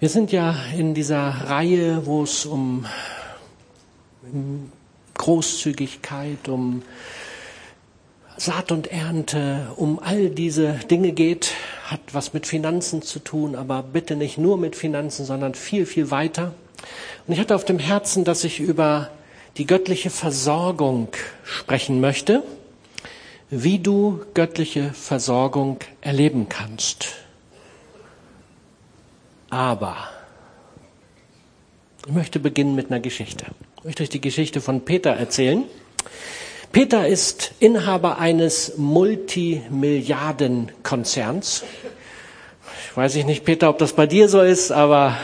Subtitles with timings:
[0.00, 2.86] Wir sind ja in dieser Reihe, wo es um
[5.14, 6.82] Großzügigkeit, um
[8.36, 11.52] Saat und Ernte, um all diese Dinge geht,
[11.86, 16.12] hat was mit Finanzen zu tun, aber bitte nicht nur mit Finanzen, sondern viel, viel
[16.12, 16.54] weiter.
[17.26, 19.10] Und ich hatte auf dem Herzen, dass ich über
[19.56, 21.08] die göttliche Versorgung
[21.42, 22.44] sprechen möchte,
[23.50, 27.27] wie du göttliche Versorgung erleben kannst.
[29.50, 29.96] Aber
[32.06, 33.46] ich möchte beginnen mit einer Geschichte.
[33.78, 35.64] Ich möchte euch die Geschichte von Peter erzählen.
[36.72, 41.64] Peter ist Inhaber eines Multimilliardenkonzerns.
[42.90, 45.16] Ich weiß nicht, Peter, ob das bei dir so ist, aber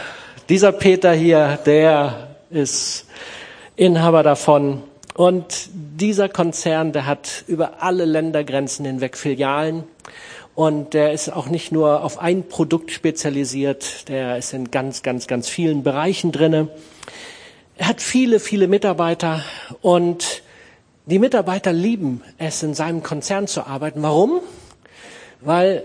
[0.49, 3.07] dieser Peter hier, der ist
[3.77, 4.83] Inhaber davon.
[5.15, 9.85] Und dieser Konzern, der hat über alle Ländergrenzen hinweg Filialen.
[10.55, 15.27] Und der ist auch nicht nur auf ein Produkt spezialisiert, der ist in ganz, ganz,
[15.27, 16.69] ganz vielen Bereichen drinne.
[17.77, 19.43] Er hat viele, viele Mitarbeiter
[19.83, 20.43] und
[21.07, 24.01] die Mitarbeiter lieben es, in seinem Konzern zu arbeiten.
[24.03, 24.41] Warum?
[25.41, 25.85] Weil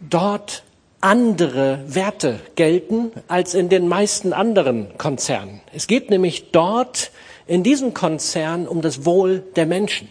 [0.00, 0.64] dort
[1.00, 5.60] andere Werte gelten als in den meisten anderen Konzernen.
[5.74, 7.12] Es geht nämlich dort
[7.46, 10.08] in diesem Konzern um das Wohl der Menschen.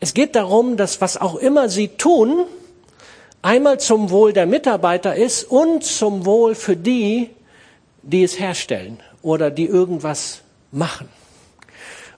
[0.00, 2.44] Es geht darum, dass was auch immer sie tun,
[3.42, 7.30] einmal zum Wohl der Mitarbeiter ist und zum Wohl für die,
[8.02, 11.08] die es herstellen oder die irgendwas machen.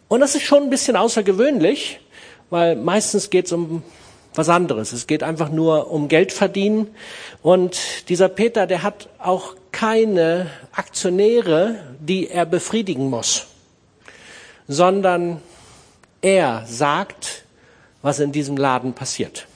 [0.09, 2.01] Und das ist schon ein bisschen außergewöhnlich,
[2.51, 3.83] weil meistens geht es um
[4.35, 4.93] was anderes.
[4.93, 6.89] Es geht einfach nur um Geld verdienen.
[7.43, 13.47] Und dieser Peter, der hat auch keine Aktionäre, die er befriedigen muss,
[14.69, 15.41] sondern
[16.23, 17.45] er sagt,
[18.03, 19.47] was in diesem Laden passiert.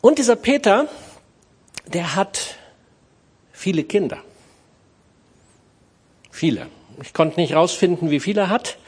[0.00, 0.88] Und dieser Peter,
[1.86, 2.56] der hat
[3.52, 4.18] viele Kinder.
[6.30, 6.68] Viele.
[7.02, 8.78] Ich konnte nicht rausfinden, wie viele er hat,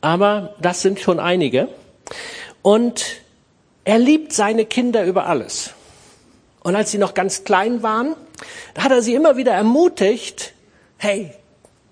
[0.00, 1.68] aber das sind schon einige.
[2.62, 3.22] Und
[3.84, 5.70] er liebt seine Kinder über alles.
[6.64, 8.16] Und als sie noch ganz klein waren,
[8.74, 10.52] da hat er sie immer wieder ermutigt,
[10.96, 11.32] hey,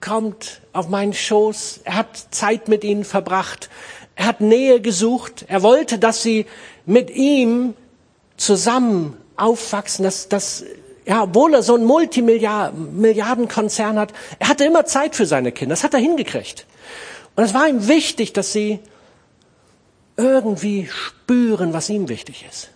[0.00, 1.80] kommt auf meinen Schoß.
[1.84, 3.70] Er hat Zeit mit ihnen verbracht.
[4.16, 5.44] Er hat Nähe gesucht.
[5.48, 6.46] Er wollte, dass sie
[6.84, 7.74] mit ihm
[8.36, 10.64] zusammen aufwachsen, dass, dass
[11.06, 15.74] ja, obwohl er so einen Multimilliardenkonzern hat, er hatte immer Zeit für seine Kinder.
[15.74, 16.66] Das hat er hingekriegt.
[17.36, 18.80] Und es war ihm wichtig, dass sie
[20.16, 22.70] irgendwie spüren, was ihm wichtig ist.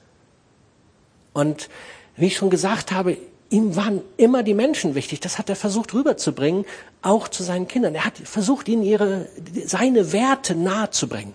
[1.32, 1.68] Und
[2.16, 3.16] wie ich schon gesagt habe,
[3.50, 5.20] ihm waren immer die Menschen wichtig.
[5.20, 6.66] Das hat er versucht rüberzubringen,
[7.00, 7.94] auch zu seinen Kindern.
[7.94, 9.26] Er hat versucht, ihnen ihre,
[9.64, 11.32] seine Werte nahezubringen.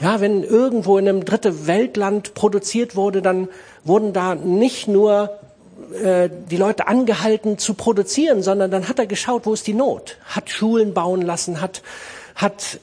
[0.00, 3.48] Ja, wenn irgendwo in einem dritte Weltland produziert wurde, dann
[3.82, 5.38] wurden da nicht nur
[5.92, 10.18] äh, die Leute angehalten zu produzieren, sondern dann hat er geschaut, wo ist die Not,
[10.24, 11.82] hat Schulen bauen lassen, hat,
[12.36, 12.78] hat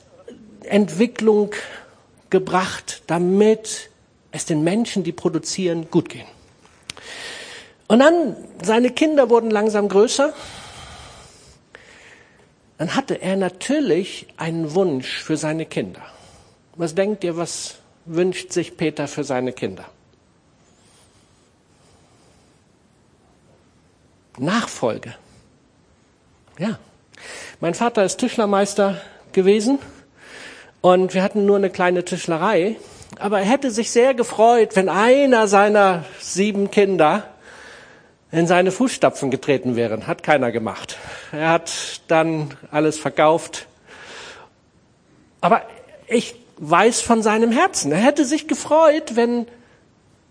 [0.63, 1.51] Entwicklung
[2.29, 3.89] gebracht, damit
[4.31, 6.27] es den Menschen, die produzieren, gut gehen.
[7.87, 10.33] Und dann, seine Kinder wurden langsam größer.
[12.77, 16.01] Dann hatte er natürlich einen Wunsch für seine Kinder.
[16.77, 17.75] Was denkt ihr, was
[18.05, 19.85] wünscht sich Peter für seine Kinder?
[24.37, 25.15] Nachfolge.
[26.59, 26.77] Ja.
[27.61, 28.99] Mein Vater ist Tischlermeister
[29.31, 29.79] gewesen
[30.81, 32.75] und wir hatten nur eine kleine Tischlerei.
[33.19, 37.23] Aber er hätte sich sehr gefreut, wenn einer seiner sieben Kinder
[38.31, 40.05] in seine Fußstapfen getreten wäre.
[40.07, 40.97] Hat keiner gemacht.
[41.31, 43.67] Er hat dann alles verkauft.
[45.39, 45.61] Aber
[46.07, 47.91] ich weiß von seinem Herzen.
[47.91, 49.47] Er hätte sich gefreut, wenn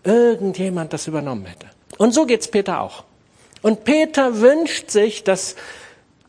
[0.03, 1.67] irgendjemand das übernommen hätte.
[1.97, 3.03] Und so geht's Peter auch.
[3.61, 5.55] Und Peter wünscht sich, dass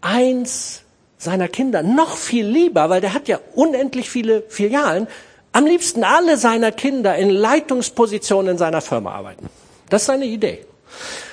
[0.01, 0.83] eins
[1.19, 5.07] seiner Kinder noch viel lieber, weil der hat ja unendlich viele Filialen,
[5.53, 9.49] am liebsten alle seiner Kinder in Leitungspositionen in seiner Firma arbeiten.
[9.89, 10.67] Das ist seine Idee.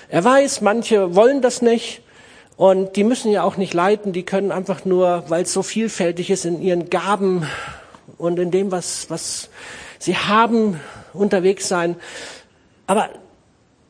[0.10, 2.02] Er weiß, manche wollen das nicht
[2.56, 6.30] und die müssen ja auch nicht leiten, die können einfach nur, weil es so vielfältig
[6.30, 7.48] ist, in ihren Gaben
[8.24, 9.50] und in dem, was, was
[10.00, 10.80] sie haben,
[11.12, 11.98] unterwegs sein.
[12.88, 13.10] Aber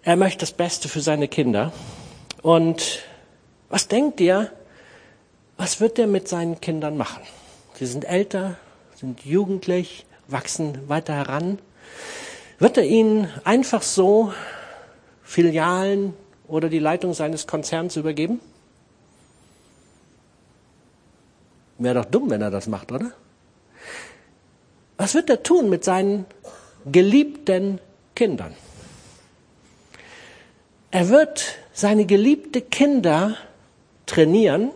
[0.02, 1.72] er möchte das Beste für seine Kinder.
[2.42, 3.04] Und
[3.70, 4.52] was denkt ihr,
[5.56, 7.22] was wird er mit seinen Kindern machen?
[7.76, 8.56] Sie sind älter,
[8.96, 11.60] sind jugendlich, wachsen weiter heran.
[12.58, 14.34] Wird er ihnen einfach so
[15.22, 16.16] Filialen
[16.48, 18.40] oder die Leitung seines Konzerns übergeben?
[21.78, 23.12] Wäre doch dumm, wenn er das macht, oder?
[24.98, 26.26] Was wird er tun mit seinen
[26.86, 27.80] geliebten
[28.16, 28.54] Kindern?
[30.92, 33.36] Er wird seine geliebte Kinder
[34.06, 34.70] trainieren.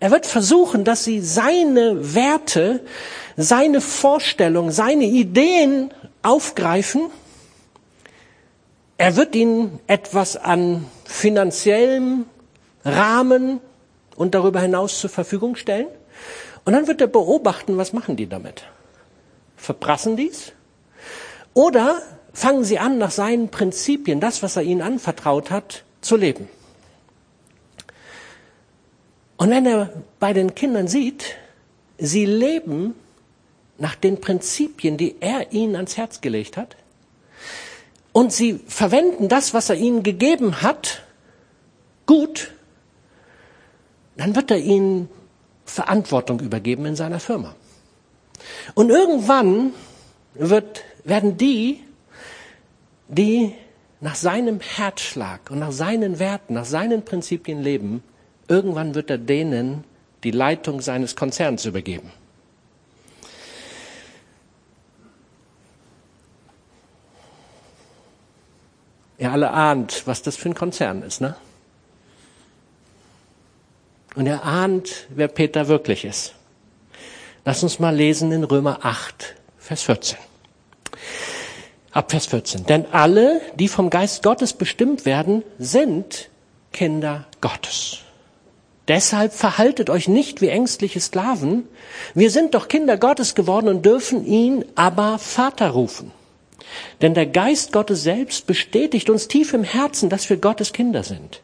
[0.00, 2.80] Er wird versuchen, dass sie seine Werte,
[3.36, 5.92] seine Vorstellungen, seine Ideen
[6.22, 7.10] aufgreifen.
[8.98, 12.26] Er wird ihnen etwas an finanziellem
[12.84, 13.60] Rahmen
[14.16, 15.86] und darüber hinaus zur Verfügung stellen.
[16.64, 18.64] Und dann wird er beobachten, was machen die damit?
[19.60, 20.52] Verprassen dies?
[21.52, 22.00] Oder
[22.32, 26.48] fangen sie an, nach seinen Prinzipien, das, was er ihnen anvertraut hat, zu leben?
[29.36, 31.36] Und wenn er bei den Kindern sieht,
[31.98, 32.94] sie leben
[33.78, 36.76] nach den Prinzipien, die er ihnen ans Herz gelegt hat,
[38.12, 41.02] und sie verwenden das, was er ihnen gegeben hat,
[42.06, 42.52] gut,
[44.16, 45.08] dann wird er ihnen
[45.64, 47.54] Verantwortung übergeben in seiner Firma.
[48.74, 49.72] Und irgendwann
[50.34, 51.82] wird, werden die,
[53.08, 53.54] die
[54.00, 58.02] nach seinem Herzschlag und nach seinen Werten, nach seinen Prinzipien leben,
[58.48, 59.84] irgendwann wird er denen
[60.24, 62.10] die Leitung seines Konzerns übergeben.
[69.18, 71.36] Ihr alle ahnt, was das für ein Konzern ist, ne?
[74.14, 76.34] Und er ahnt, wer Peter wirklich ist.
[77.44, 80.18] Lass uns mal lesen in Römer 8, Vers 14.
[81.90, 82.66] Ab Vers 14.
[82.66, 86.28] Denn alle, die vom Geist Gottes bestimmt werden, sind
[86.72, 88.00] Kinder Gottes.
[88.88, 91.66] Deshalb verhaltet euch nicht wie ängstliche Sklaven.
[92.14, 96.12] Wir sind doch Kinder Gottes geworden und dürfen ihn aber Vater rufen.
[97.00, 101.40] Denn der Geist Gottes selbst bestätigt uns tief im Herzen, dass wir Gottes Kinder sind.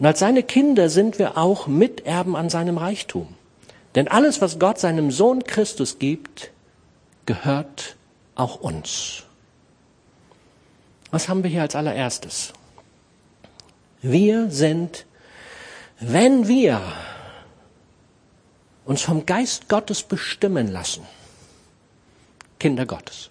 [0.00, 3.37] Und als seine Kinder sind wir auch Miterben an seinem Reichtum.
[3.98, 6.52] Denn alles, was Gott seinem Sohn Christus gibt,
[7.26, 7.96] gehört
[8.36, 9.24] auch uns.
[11.10, 12.52] Was haben wir hier als allererstes?
[14.00, 15.04] Wir sind,
[15.98, 16.80] wenn wir
[18.84, 21.02] uns vom Geist Gottes bestimmen lassen,
[22.60, 23.30] Kinder Gottes.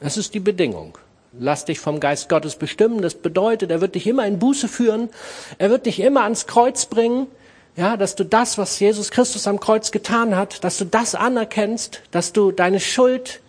[0.00, 0.98] Das ist die Bedingung.
[1.32, 3.02] Lass dich vom Geist Gottes bestimmen.
[3.02, 5.10] Das bedeutet, er wird dich immer in Buße führen.
[5.58, 7.28] Er wird dich immer ans Kreuz bringen.
[7.76, 12.02] Ja, dass du das, was Jesus Christus am Kreuz getan hat, dass du das anerkennst,
[12.10, 13.40] dass du deine Schuld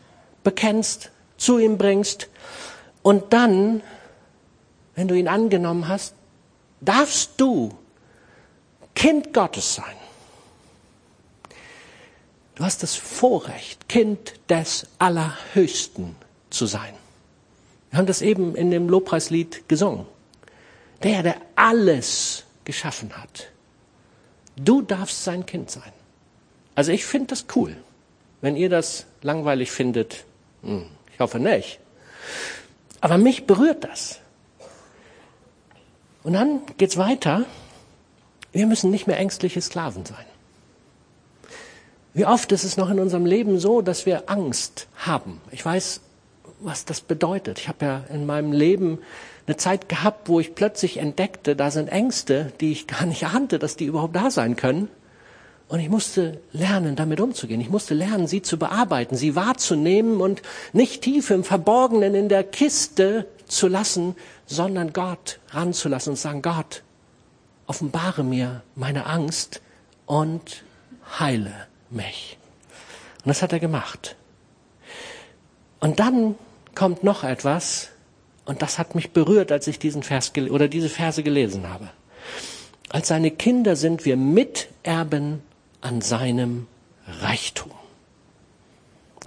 [0.43, 2.29] bekennst, zu ihm bringst.
[3.01, 3.81] Und dann,
[4.95, 6.13] wenn du ihn angenommen hast,
[6.81, 7.73] darfst du
[8.93, 9.95] Kind Gottes sein.
[12.55, 16.15] Du hast das Vorrecht, Kind des Allerhöchsten
[16.51, 16.93] zu sein.
[17.89, 20.05] Wir haben das eben in dem Lobpreislied gesungen.
[21.01, 23.47] Der, der alles geschaffen hat.
[24.63, 25.91] Du darfst sein Kind sein.
[26.75, 27.75] Also ich finde das cool.
[28.41, 30.25] Wenn ihr das langweilig findet,
[30.61, 31.79] hm, ich hoffe nicht.
[32.99, 34.19] Aber mich berührt das.
[36.23, 37.45] Und dann geht's weiter.
[38.51, 40.25] Wir müssen nicht mehr ängstliche Sklaven sein.
[42.13, 45.39] Wie oft ist es noch in unserem Leben so, dass wir Angst haben?
[45.51, 46.01] Ich weiß,
[46.59, 47.57] was das bedeutet.
[47.59, 48.99] Ich habe ja in meinem Leben
[49.47, 53.59] eine Zeit gehabt, wo ich plötzlich entdeckte, da sind Ängste, die ich gar nicht ahnte,
[53.59, 54.89] dass die überhaupt da sein können.
[55.67, 57.61] Und ich musste lernen, damit umzugehen.
[57.61, 60.41] Ich musste lernen, sie zu bearbeiten, sie wahrzunehmen und
[60.73, 64.15] nicht tief im Verborgenen in der Kiste zu lassen,
[64.45, 66.83] sondern Gott ranzulassen und sagen, Gott,
[67.67, 69.61] offenbare mir meine Angst
[70.05, 70.63] und
[71.19, 71.53] heile
[71.89, 72.37] mich.
[73.23, 74.17] Und das hat er gemacht.
[75.79, 76.35] Und dann
[76.75, 77.91] kommt noch etwas,
[78.45, 81.89] und das hat mich berührt, als ich diesen Vers oder diese Verse gelesen habe.
[82.89, 85.41] Als seine Kinder sind wir Miterben
[85.79, 86.67] an seinem
[87.07, 87.71] Reichtum.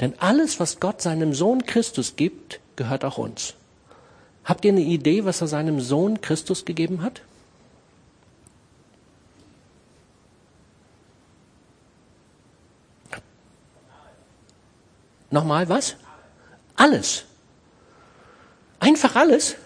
[0.00, 3.54] Denn alles, was Gott seinem Sohn Christus gibt, gehört auch uns.
[4.44, 7.23] Habt ihr eine Idee, was er seinem Sohn Christus gegeben hat?
[15.30, 15.97] Nochmal was?
[16.76, 17.25] Alles.
[18.85, 19.57] Einfach alles.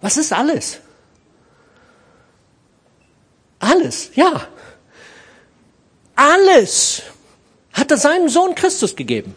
[0.00, 0.78] Was ist alles?
[3.58, 4.48] Alles, ja.
[6.16, 7.02] Alles
[7.74, 9.36] hat er seinem Sohn Christus gegeben.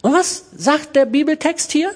[0.00, 1.94] Und was sagt der Bibeltext hier?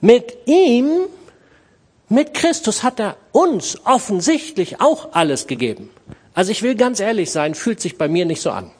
[0.00, 1.02] Mit ihm,
[2.08, 5.90] mit Christus hat er uns offensichtlich auch alles gegeben.
[6.32, 8.70] Also ich will ganz ehrlich sein, fühlt sich bei mir nicht so an.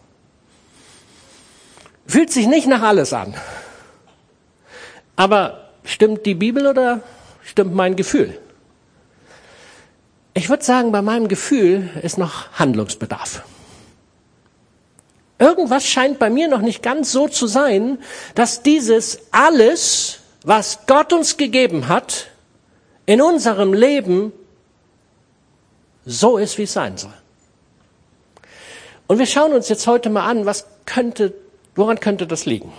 [2.07, 3.35] Fühlt sich nicht nach alles an.
[5.17, 7.01] Aber stimmt die Bibel oder
[7.45, 8.39] stimmt mein Gefühl?
[10.35, 13.43] Ich würde sagen, bei meinem Gefühl ist noch Handlungsbedarf.
[15.39, 17.99] Irgendwas scheint bei mir noch nicht ganz so zu sein,
[18.35, 22.29] dass dieses alles was Gott uns gegeben hat,
[23.07, 24.33] in unserem Leben
[26.05, 27.13] so ist, wie es sein soll.
[29.07, 31.35] Und wir schauen uns jetzt heute mal an, was könnte,
[31.75, 32.73] woran könnte das liegen?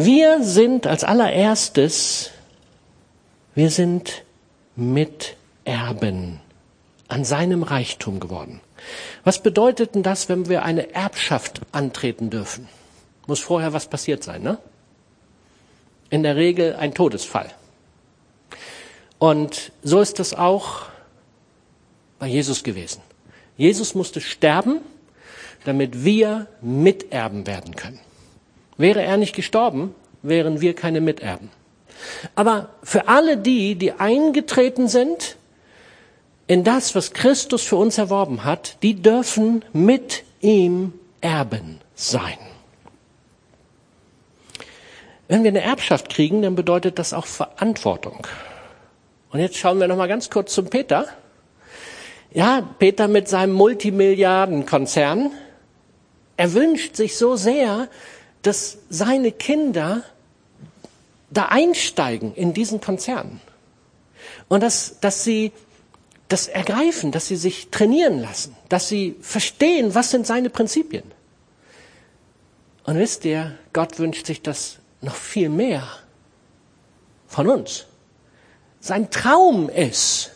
[0.00, 2.30] Wir sind als allererstes,
[3.56, 4.22] wir sind
[4.76, 6.38] Miterben
[7.08, 8.60] an seinem Reichtum geworden.
[9.24, 12.68] Was bedeutet denn das, wenn wir eine Erbschaft antreten dürfen?
[13.26, 14.58] Muss vorher was passiert sein, ne?
[16.10, 17.50] In der Regel ein Todesfall.
[19.18, 20.82] Und so ist es auch
[22.20, 23.02] bei Jesus gewesen.
[23.56, 24.78] Jesus musste sterben,
[25.64, 27.98] damit wir Miterben werden können.
[28.78, 31.50] Wäre er nicht gestorben, wären wir keine Miterben.
[32.34, 35.36] Aber für alle die, die eingetreten sind
[36.46, 42.38] in das, was Christus für uns erworben hat, die dürfen mit ihm Erben sein.
[45.26, 48.26] Wenn wir eine Erbschaft kriegen, dann bedeutet das auch Verantwortung.
[49.30, 51.06] Und jetzt schauen wir noch mal ganz kurz zum Peter.
[52.32, 55.32] Ja, Peter mit seinem Multimilliardenkonzern.
[56.36, 57.88] Er wünscht sich so sehr,
[58.42, 60.04] dass seine Kinder
[61.30, 63.40] da einsteigen in diesen Konzern.
[64.48, 65.52] Und dass, dass sie
[66.28, 71.04] das ergreifen, dass sie sich trainieren lassen, dass sie verstehen, was sind seine Prinzipien.
[72.84, 75.86] Und wisst ihr, Gott wünscht sich das noch viel mehr
[77.26, 77.86] von uns.
[78.80, 80.30] Sein Traum ist,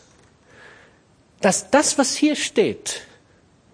[1.41, 3.01] dass das, was hier steht,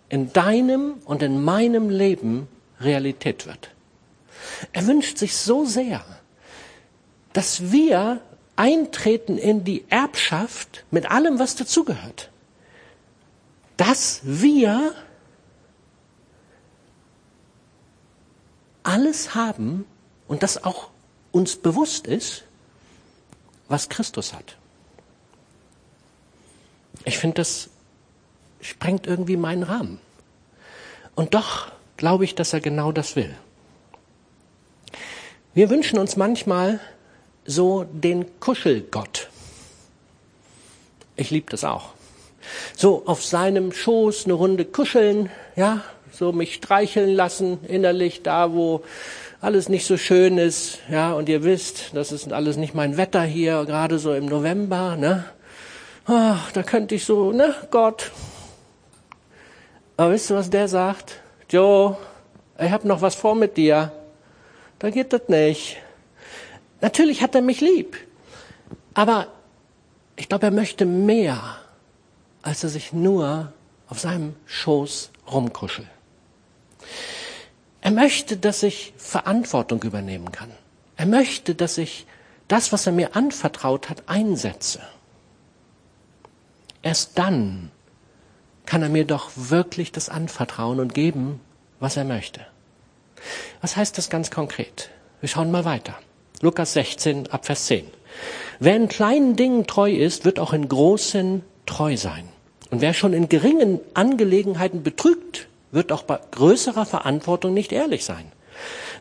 [0.10, 2.48] in deinem und in meinem Leben
[2.80, 3.70] Realität wird.
[4.74, 6.04] Er wünscht sich so sehr,
[7.34, 8.22] dass wir
[8.56, 12.30] eintreten in die Erbschaft mit allem, was dazugehört.
[13.78, 14.94] Dass wir
[18.84, 19.86] alles haben
[20.28, 20.90] und das auch
[21.32, 22.44] uns bewusst ist,
[23.68, 24.58] was Christus hat.
[27.06, 27.70] Ich finde, das
[28.62, 30.00] sprengt irgendwie meinen Rahmen.
[31.16, 33.36] Und doch glaube ich, dass er genau das will.
[35.60, 36.80] Wir wünschen uns manchmal
[37.44, 39.28] so den Kuschelgott.
[41.18, 41.90] Ich liebe das auch.
[42.78, 45.82] So auf seinem Schoß eine Runde kuscheln, ja,
[46.14, 48.86] so mich streicheln lassen innerlich da, wo
[49.42, 53.24] alles nicht so schön ist, ja, und ihr wisst, das ist alles nicht mein Wetter
[53.24, 55.26] hier, gerade so im November, ne?
[56.06, 58.12] Ach, da könnte ich so, ne, Gott.
[59.98, 61.20] Aber wisst ihr, was der sagt?
[61.50, 61.98] Joe,
[62.58, 63.92] ich hab noch was vor mit dir.
[64.80, 65.78] Da geht das nicht.
[66.82, 67.98] Natürlich hat er mich lieb.
[68.94, 69.28] Aber
[70.16, 71.58] ich glaube, er möchte mehr,
[72.42, 73.54] als er sich nur
[73.88, 75.88] auf seinem Schoß rumkuschelt.
[77.82, 80.52] Er möchte, dass ich Verantwortung übernehmen kann.
[80.98, 82.06] Er möchte, dass ich
[82.48, 84.82] das, was er mir anvertraut hat, einsetze.
[86.82, 87.72] Erst dann
[88.66, 91.40] kann er mir doch wirklich das anvertrauen und geben,
[91.80, 92.46] was er möchte.
[93.62, 94.90] Was heißt das ganz konkret?
[95.22, 95.96] Wir schauen mal weiter.
[96.42, 97.86] Lukas 16 ab Vers 10.
[98.60, 102.28] Wer in kleinen Dingen treu ist, wird auch in großen treu sein.
[102.72, 108.32] Und wer schon in geringen Angelegenheiten betrügt, wird auch bei größerer Verantwortung nicht ehrlich sein.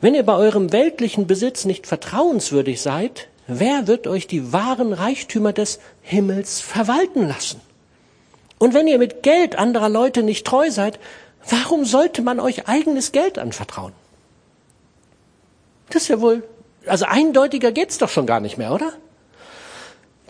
[0.00, 5.52] Wenn ihr bei eurem weltlichen Besitz nicht vertrauenswürdig seid, wer wird euch die wahren Reichtümer
[5.52, 7.60] des Himmels verwalten lassen?
[8.58, 10.98] Und wenn ihr mit Geld anderer Leute nicht treu seid,
[11.48, 13.92] warum sollte man euch eigenes Geld anvertrauen?
[15.90, 16.42] Das ist ja wohl,
[16.86, 18.92] also eindeutiger geht's doch schon gar nicht mehr, oder?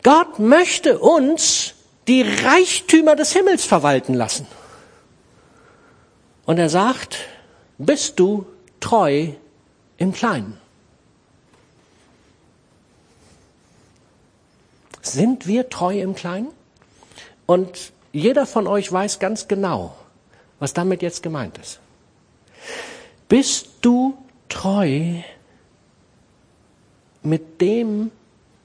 [0.03, 1.75] Gott möchte uns
[2.07, 4.47] die Reichtümer des Himmels verwalten lassen.
[6.47, 7.19] Und er sagt,
[7.77, 8.47] bist du
[8.81, 9.29] treu
[9.99, 10.59] im Kleinen?
[15.03, 16.49] Sind wir treu im Kleinen?
[17.47, 19.95] Und jeder von euch weiß ganz genau,
[20.59, 21.81] was damit jetzt gemeint ist.
[23.29, 24.17] Bist du
[24.49, 25.21] treu
[27.28, 28.11] mit dem,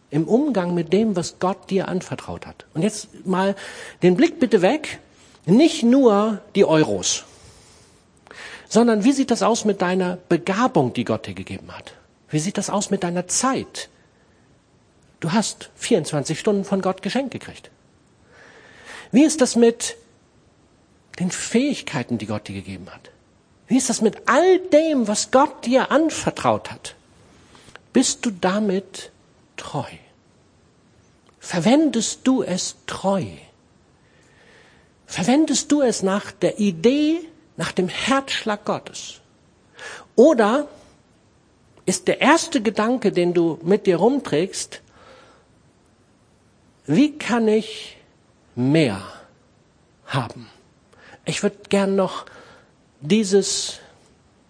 [0.09, 2.65] im Umgang mit dem, was Gott dir anvertraut hat?
[2.73, 3.55] Und jetzt mal
[4.01, 4.99] den Blick bitte weg.
[5.45, 7.25] Nicht nur die Euros,
[8.69, 11.93] sondern wie sieht das aus mit deiner Begabung, die Gott dir gegeben hat?
[12.29, 13.89] Wie sieht das aus mit deiner Zeit?
[15.19, 17.69] Du hast 24 Stunden von Gott geschenkt gekriegt.
[19.11, 19.95] Wie ist das mit
[21.19, 23.11] den Fähigkeiten, die Gott dir gegeben hat?
[23.67, 26.95] Wie ist das mit all dem, was Gott dir anvertraut hat?
[27.93, 29.11] Bist du damit
[29.55, 29.85] treu?
[31.39, 33.25] Verwendest du es treu?
[35.05, 37.19] Verwendest du es nach der Idee,
[37.55, 39.21] nach dem Herzschlag Gottes?
[40.15, 40.67] Oder
[41.85, 44.81] ist der erste Gedanke, den du mit dir rumträgst,
[46.85, 47.97] wie kann ich
[48.55, 49.01] mehr
[50.05, 50.49] haben?
[51.25, 52.25] Ich würde gern noch
[53.01, 53.79] dieses,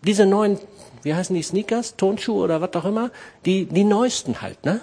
[0.02, 0.60] diese neuen,
[1.04, 3.12] wie heißen die Sneakers, Tonschuhe oder was auch immer,
[3.46, 4.82] die, die neuesten halt, ne?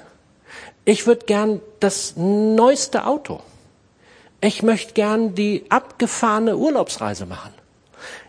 [0.84, 3.40] Ich würde gern das neueste Auto.
[4.40, 7.52] Ich möchte gern die abgefahrene Urlaubsreise machen.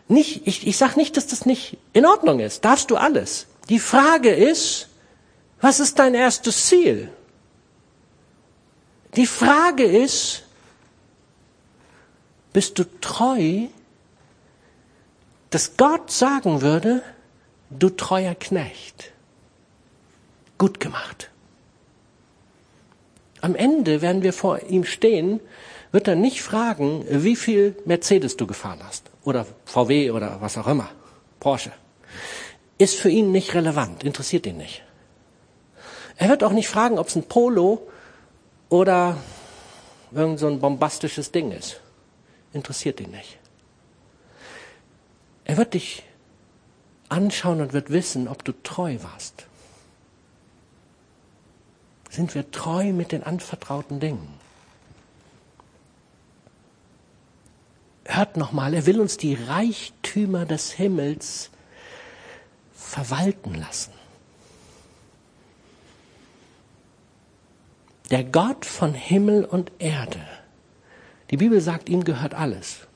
[0.07, 2.65] Nicht, ich, ich sage nicht, dass das nicht in Ordnung ist.
[2.65, 3.47] Darfst du alles.
[3.69, 4.89] Die Frage ist,
[5.61, 7.09] was ist dein erstes Ziel?
[9.15, 10.43] Die Frage ist,
[12.51, 13.67] bist du treu,
[15.49, 17.03] dass Gott sagen würde,
[17.77, 19.11] du treuer Knecht,
[20.57, 21.29] gut gemacht.
[23.41, 25.39] Am Ende werden wir vor ihm stehen,
[25.91, 30.67] wird er nicht fragen, wie viel Mercedes du gefahren hast oder VW oder was auch
[30.67, 30.89] immer,
[31.39, 31.71] Porsche.
[32.77, 34.83] Ist für ihn nicht relevant, interessiert ihn nicht.
[36.17, 37.87] Er wird auch nicht fragen, ob es ein Polo
[38.69, 39.17] oder
[40.11, 41.79] irgend so ein bombastisches Ding ist.
[42.53, 43.37] Interessiert ihn nicht.
[45.45, 46.03] Er wird dich
[47.11, 49.45] anschauen und wird wissen, ob du treu warst.
[52.09, 54.27] Sind wir treu mit den anvertrauten Dingen?
[58.05, 61.49] Hört nochmal, er will uns die Reichtümer des Himmels
[62.73, 63.93] verwalten lassen.
[68.09, 70.19] Der Gott von Himmel und Erde.
[71.29, 72.87] Die Bibel sagt, ihm gehört alles.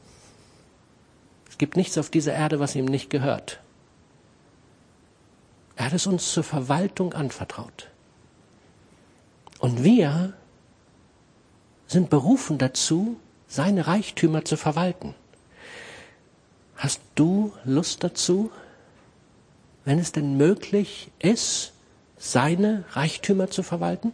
[1.49, 3.61] Es gibt nichts auf dieser Erde, was ihm nicht gehört.
[5.75, 7.89] Er hat es uns zur Verwaltung anvertraut.
[9.59, 10.33] Und wir
[11.87, 13.17] sind berufen dazu,
[13.47, 15.13] seine Reichtümer zu verwalten.
[16.75, 18.51] Hast du Lust dazu,
[19.85, 21.73] wenn es denn möglich ist,
[22.17, 24.13] seine Reichtümer zu verwalten?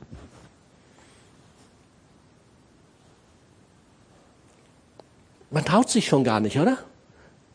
[5.49, 6.77] Man traut sich schon gar nicht, oder?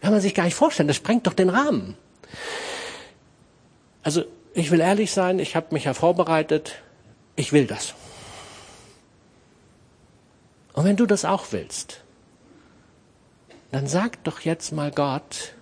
[0.01, 1.97] Kann man sich gar nicht vorstellen, das sprengt doch den Rahmen.
[4.07, 6.77] Also ich will ehrlich sein, ich habe mich ja vorbereitet,
[7.35, 7.93] ich will das.
[10.75, 12.05] Und wenn du das auch willst,
[13.73, 15.55] dann sag doch jetzt mal Gott,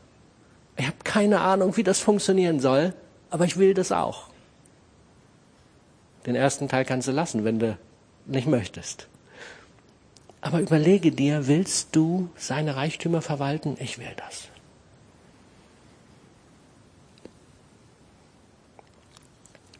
[0.77, 2.93] ich habe keine Ahnung, wie das funktionieren soll,
[3.31, 4.29] aber ich will das auch.
[6.27, 7.79] Den ersten Teil kannst du lassen, wenn du
[8.27, 9.09] nicht möchtest.
[10.43, 13.79] Aber überlege dir, willst du seine Reichtümer verwalten?
[13.81, 14.49] Ich will das.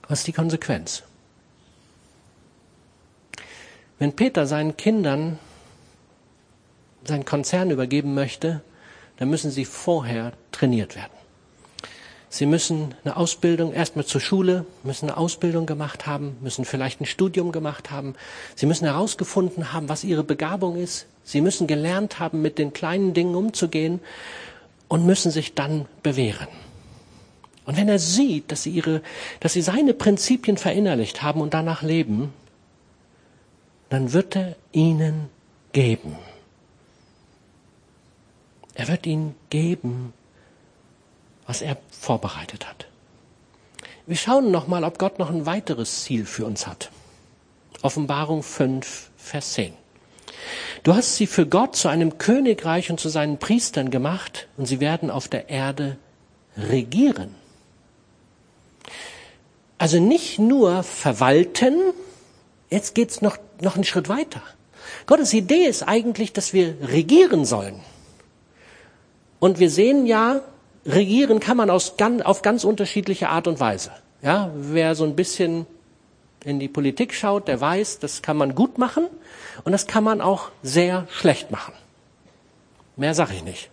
[0.09, 1.03] Was ist die Konsequenz?
[3.99, 5.39] Wenn Peter seinen Kindern
[7.07, 8.63] seinen Konzern übergeben möchte,
[9.19, 11.13] dann müssen sie vorher trainiert werden.
[12.29, 17.07] Sie müssen eine Ausbildung, erstmal zur Schule, müssen eine Ausbildung gemacht haben, müssen vielleicht ein
[17.07, 18.17] Studium gemacht haben.
[18.57, 21.07] Sie müssen herausgefunden haben, was ihre Begabung ist.
[21.23, 24.01] Sie müssen gelernt haben, mit den kleinen Dingen umzugehen
[24.89, 26.49] und müssen sich dann bewähren.
[27.67, 29.03] Und wenn er sieht, dass sie ihre,
[29.41, 32.33] dass sie seine Prinzipien verinnerlicht haben und danach leben,
[33.89, 35.29] dann wird er ihnen
[35.73, 36.17] geben.
[38.75, 40.13] Er wird ihnen geben,
[41.47, 42.87] was er vorbereitet hat.
[44.07, 46.91] Wir schauen nochmal, ob Gott noch ein weiteres Ziel für uns hat.
[47.83, 49.73] Offenbarung 5, Vers 10.
[50.83, 54.81] Du hast sie für Gott zu einem Königreich und zu seinen Priestern gemacht und sie
[54.81, 55.97] werden auf der Erde
[56.57, 57.35] regieren.
[59.79, 61.75] Also nicht nur verwalten,
[62.71, 64.43] jetzt geht's noch, noch einen Schritt weiter.
[65.07, 67.81] Gottes Idee ist eigentlich, dass wir regieren sollen.
[69.41, 70.41] Und wir sehen ja,
[70.87, 71.95] regieren kann man aus,
[72.25, 73.91] auf ganz unterschiedliche Art und Weise.
[74.23, 75.67] Ja, wer so ein bisschen
[76.45, 79.07] in die Politik schaut, der weiß, das kann man gut machen
[79.65, 81.73] und das kann man auch sehr schlecht machen.
[82.97, 83.71] Mehr sage ich nicht.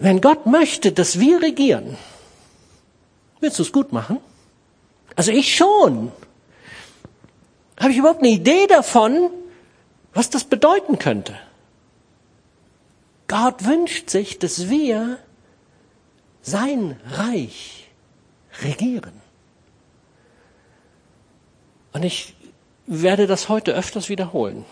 [0.00, 1.98] Wenn Gott möchte, dass wir regieren,
[3.40, 4.16] willst du es gut machen?
[5.14, 6.10] Also ich schon.
[7.78, 9.30] Habe ich überhaupt eine Idee davon,
[10.14, 11.38] was das bedeuten könnte?
[13.28, 15.18] Gott wünscht sich, dass wir
[16.40, 17.86] sein Reich
[18.62, 19.12] regieren.
[21.92, 22.34] Und ich
[22.86, 24.64] werde das heute öfters wiederholen.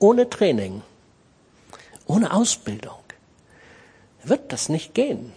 [0.00, 0.82] Ohne Training,
[2.06, 3.01] ohne Ausbildung
[4.24, 5.32] wird das nicht gehen.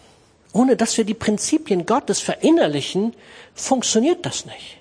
[0.53, 3.13] Ohne dass wir die Prinzipien Gottes verinnerlichen,
[3.53, 4.77] funktioniert das nicht.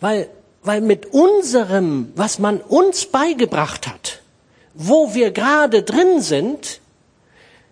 [0.00, 0.28] Weil,
[0.62, 4.20] weil mit unserem, was man uns beigebracht hat,
[4.74, 6.80] wo wir gerade drin sind,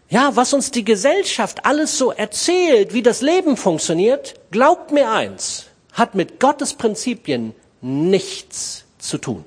[0.08, 5.66] Ja, was uns die Gesellschaft alles so erzählt, wie das Leben funktioniert, glaubt mir eins,
[5.92, 9.44] hat mit Gottes Prinzipien nichts zu tun.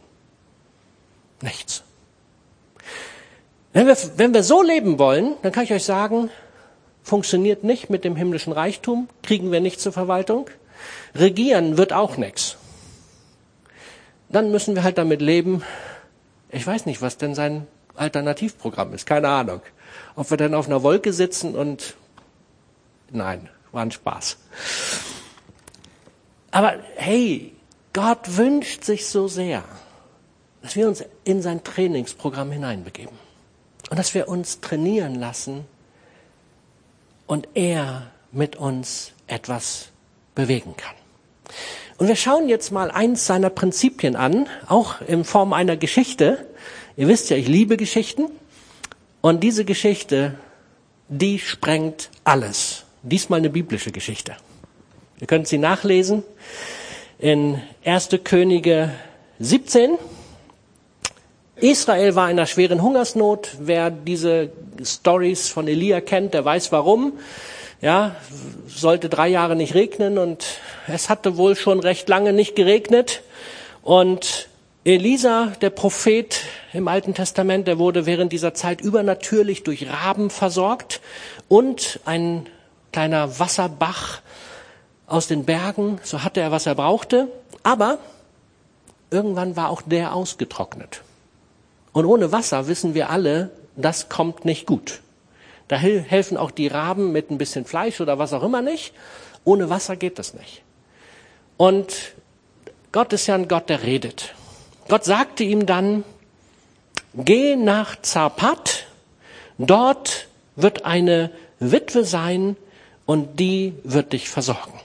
[1.41, 1.83] Nichts.
[3.71, 6.31] Wenn wir, wenn wir so leben wollen, dann kann ich euch sagen,
[7.03, 10.49] funktioniert nicht mit dem himmlischen Reichtum, kriegen wir nicht zur Verwaltung.
[11.13, 12.57] Regieren wird auch nichts.
[14.29, 15.63] Dann müssen wir halt damit leben.
[16.49, 19.61] Ich weiß nicht, was denn sein Alternativprogramm ist, keine Ahnung.
[20.15, 21.95] Ob wir dann auf einer Wolke sitzen und
[23.11, 24.37] nein, war ein Spaß.
[26.51, 27.53] Aber hey,
[27.93, 29.63] Gott wünscht sich so sehr,
[30.63, 33.18] dass wir uns in sein Trainingsprogramm hineinbegeben
[33.89, 35.65] und dass wir uns trainieren lassen
[37.27, 39.89] und er mit uns etwas
[40.35, 40.95] bewegen kann.
[41.97, 46.47] Und wir schauen jetzt mal eins seiner Prinzipien an, auch in Form einer Geschichte.
[46.95, 48.27] Ihr wisst ja, ich liebe Geschichten.
[49.21, 50.35] Und diese Geschichte,
[51.09, 52.85] die sprengt alles.
[53.03, 54.37] Diesmal eine biblische Geschichte.
[55.19, 56.23] Ihr könnt sie nachlesen
[57.17, 58.09] in 1.
[58.23, 58.91] Könige
[59.39, 59.97] 17.
[61.61, 63.49] Israel war in einer schweren Hungersnot.
[63.59, 64.49] Wer diese
[64.83, 67.13] Stories von Elia kennt, der weiß warum.
[67.81, 68.15] Ja,
[68.67, 70.45] sollte drei Jahre nicht regnen und
[70.87, 73.21] es hatte wohl schon recht lange nicht geregnet.
[73.83, 74.49] Und
[74.83, 76.41] Elisa, der Prophet
[76.73, 81.01] im Alten Testament, der wurde während dieser Zeit übernatürlich durch Raben versorgt
[81.47, 82.47] und ein
[82.91, 84.21] kleiner Wasserbach
[85.07, 87.27] aus den Bergen, so hatte er, was er brauchte.
[87.63, 87.97] Aber
[89.11, 91.01] irgendwann war auch der ausgetrocknet.
[91.93, 95.01] Und ohne Wasser wissen wir alle, das kommt nicht gut.
[95.67, 98.93] Da helfen auch die Raben mit ein bisschen Fleisch oder was auch immer nicht.
[99.43, 100.63] Ohne Wasser geht das nicht.
[101.57, 102.13] Und
[102.91, 104.33] Gott ist ja ein Gott, der redet.
[104.87, 106.03] Gott sagte ihm dann,
[107.13, 108.87] geh nach Zapat,
[109.59, 112.55] dort wird eine Witwe sein
[113.05, 114.79] und die wird dich versorgen.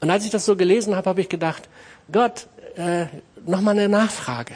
[0.00, 1.68] Und als ich das so gelesen habe, habe ich gedacht,
[2.10, 2.46] Gott,
[2.76, 3.06] äh,
[3.46, 4.54] nochmal eine Nachfrage.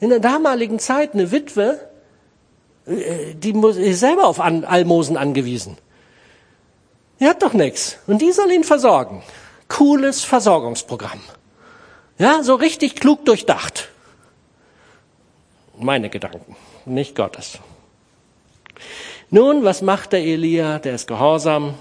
[0.00, 1.80] In der damaligen Zeit eine Witwe,
[2.86, 5.78] äh, die ist selber auf Almosen angewiesen.
[7.20, 7.98] Die hat doch nichts.
[8.06, 9.22] Und die soll ihn versorgen.
[9.68, 11.20] Cooles Versorgungsprogramm.
[12.18, 13.88] Ja, so richtig klug durchdacht.
[15.76, 17.58] Meine Gedanken, nicht Gottes.
[19.30, 20.78] Nun, was macht der Elia?
[20.78, 21.74] Der ist gehorsam.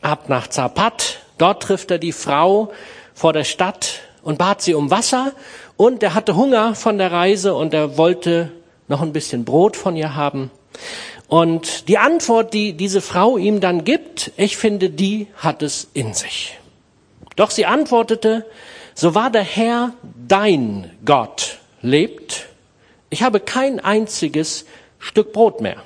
[0.00, 1.20] Ab nach Zapat.
[1.36, 2.72] Dort trifft er die Frau
[3.12, 5.32] vor der Stadt und bat sie um Wasser.
[5.76, 8.50] Und er hatte Hunger von der Reise und er wollte
[8.88, 10.50] noch ein bisschen Brot von ihr haben.
[11.28, 16.12] Und die Antwort, die diese Frau ihm dann gibt, ich finde, die hat es in
[16.12, 16.58] sich.
[17.36, 18.46] Doch sie antwortete,
[18.94, 19.92] so wahr der Herr
[20.28, 22.46] dein Gott lebt,
[23.10, 24.64] ich habe kein einziges
[24.98, 25.82] Stück Brot mehr.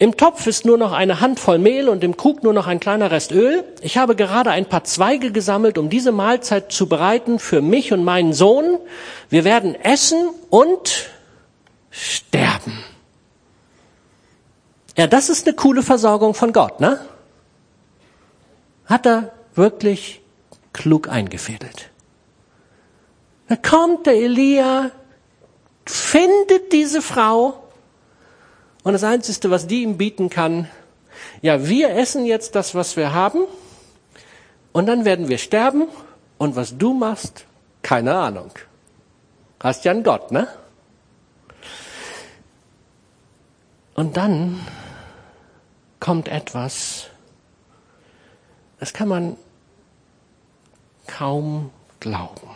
[0.00, 3.10] Im Topf ist nur noch eine Handvoll Mehl und im Krug nur noch ein kleiner
[3.10, 3.64] Rest Öl.
[3.80, 8.04] Ich habe gerade ein paar Zweige gesammelt, um diese Mahlzeit zu bereiten für mich und
[8.04, 8.78] meinen Sohn.
[9.28, 11.10] Wir werden essen und
[11.90, 12.78] sterben.
[14.96, 17.00] Ja, das ist eine coole Versorgung von Gott, ne?
[18.86, 20.20] Hat er wirklich
[20.72, 21.90] klug eingefädelt.
[23.48, 24.90] Da kommt der Elia,
[25.86, 27.67] findet diese Frau
[28.84, 30.68] und das Einzige, was die ihm bieten kann,
[31.42, 33.44] ja, wir essen jetzt das, was wir haben
[34.72, 35.88] und dann werden wir sterben
[36.38, 37.44] und was du machst,
[37.82, 38.50] keine Ahnung.
[39.60, 40.46] Hast ja einen Gott, ne?
[43.94, 44.60] Und dann
[45.98, 47.08] kommt etwas,
[48.78, 49.36] das kann man
[51.08, 52.48] kaum glauben.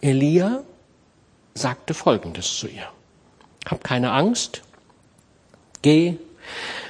[0.00, 0.64] Elia
[1.56, 2.86] sagte Folgendes zu ihr.
[3.66, 4.62] Hab keine Angst,
[5.82, 6.16] geh,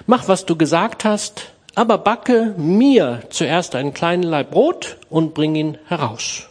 [0.07, 5.55] mach, was du gesagt hast, aber backe mir zuerst einen kleinen Leib Brot und bring
[5.55, 6.48] ihn heraus.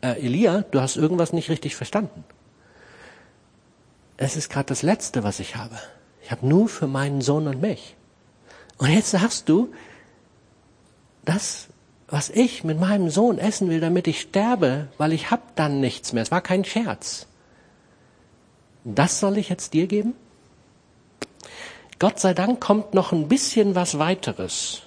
[0.00, 2.24] Äh, Elia, du hast irgendwas nicht richtig verstanden.
[4.16, 5.76] Es ist gerade das Letzte, was ich habe.
[6.22, 7.96] Ich habe nur für meinen Sohn und mich.
[8.78, 9.72] Und jetzt sagst du,
[11.24, 11.68] das
[12.08, 16.12] was ich mit meinem Sohn essen will, damit ich sterbe, weil ich hab dann nichts
[16.12, 16.22] mehr.
[16.22, 17.26] Es war kein Scherz.
[18.84, 20.14] Das soll ich jetzt dir geben?
[21.98, 24.82] Gott sei Dank kommt noch ein bisschen was weiteres.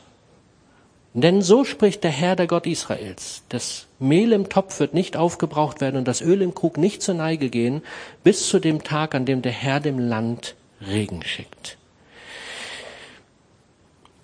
[1.13, 3.43] Denn so spricht der Herr, der Gott Israels.
[3.49, 7.15] Das Mehl im Topf wird nicht aufgebraucht werden und das Öl im Krug nicht zur
[7.15, 7.83] Neige gehen,
[8.23, 11.77] bis zu dem Tag, an dem der Herr dem Land Regen schickt.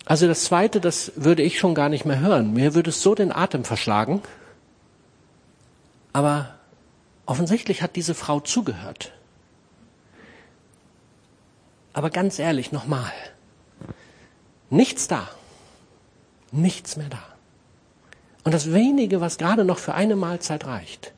[0.08, 2.52] Also das Zweite, das würde ich schon gar nicht mehr hören.
[2.52, 4.22] Mir würde es so den Atem verschlagen.
[6.12, 6.58] Aber
[7.28, 9.12] Offensichtlich hat diese Frau zugehört.
[11.92, 13.12] Aber ganz ehrlich, nochmal.
[14.70, 15.28] Nichts da.
[16.52, 17.22] Nichts mehr da.
[18.44, 21.12] Und das wenige, was gerade noch für eine Mahlzeit reicht,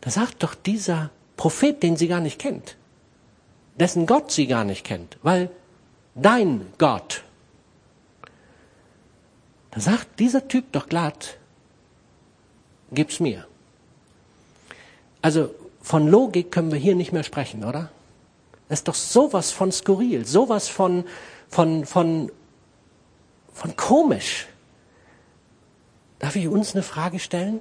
[0.00, 2.76] da sagt doch dieser Prophet, den sie gar nicht kennt,
[3.80, 5.50] dessen Gott sie gar nicht kennt, weil
[6.14, 7.24] dein Gott,
[9.78, 11.38] da sagt dieser Typ doch glatt,
[12.90, 13.46] gib's mir.
[15.22, 17.88] Also von Logik können wir hier nicht mehr sprechen, oder?
[18.68, 21.04] Das ist doch sowas von skurril, sowas von,
[21.48, 22.32] von, von,
[23.52, 24.48] von komisch.
[26.18, 27.60] Darf ich uns eine Frage stellen?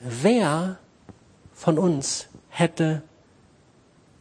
[0.00, 0.78] Wer
[1.54, 3.02] von uns hätte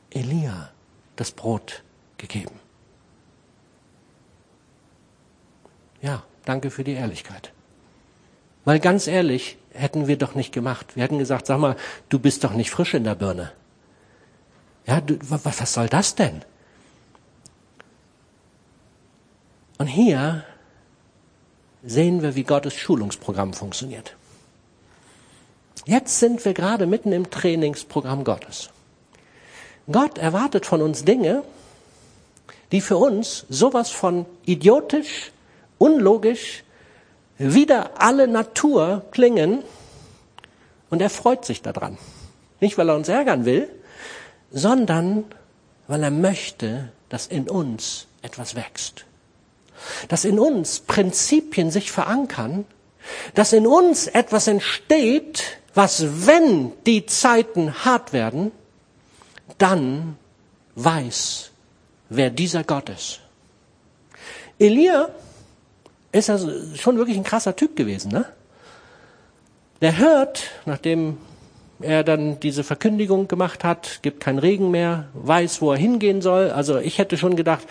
[0.09, 0.71] Elia
[1.17, 1.83] das Brot
[2.15, 2.57] gegeben?
[6.01, 7.51] Ja, danke für die Ehrlichkeit.
[8.65, 10.95] Weil ganz ehrlich, hätten wir doch nicht gemacht.
[10.95, 11.75] Wir hätten gesagt, sag mal,
[12.09, 13.51] du bist doch nicht frisch in der Birne.
[14.85, 16.43] Ja, du, was, was soll das denn?
[19.77, 20.43] Und hier
[21.83, 24.15] sehen wir, wie Gottes Schulungsprogramm funktioniert.
[25.85, 28.69] Jetzt sind wir gerade mitten im Trainingsprogramm Gottes.
[29.91, 31.43] Gott erwartet von uns Dinge,
[32.71, 35.31] die für uns sowas von idiotisch,
[35.77, 36.63] unlogisch,
[37.37, 39.63] wieder alle Natur klingen
[40.89, 41.97] und er freut sich daran.
[42.59, 43.69] Nicht, weil er uns ärgern will,
[44.51, 45.25] sondern
[45.87, 49.05] weil er möchte, dass in uns etwas wächst.
[50.07, 52.65] Dass in uns Prinzipien sich verankern,
[53.33, 58.51] dass in uns etwas entsteht, was, wenn die Zeiten hart werden,
[59.57, 60.17] dann
[60.75, 61.51] weiß,
[62.09, 63.19] wer dieser Gott ist.
[64.59, 65.09] Elia
[66.13, 68.25] ist also schon wirklich ein krasser Typ gewesen, ne?
[69.81, 71.17] Der hört, nachdem
[71.81, 76.51] er dann diese Verkündigung gemacht hat, gibt keinen Regen mehr, weiß, wo er hingehen soll.
[76.51, 77.67] Also ich hätte schon gedacht,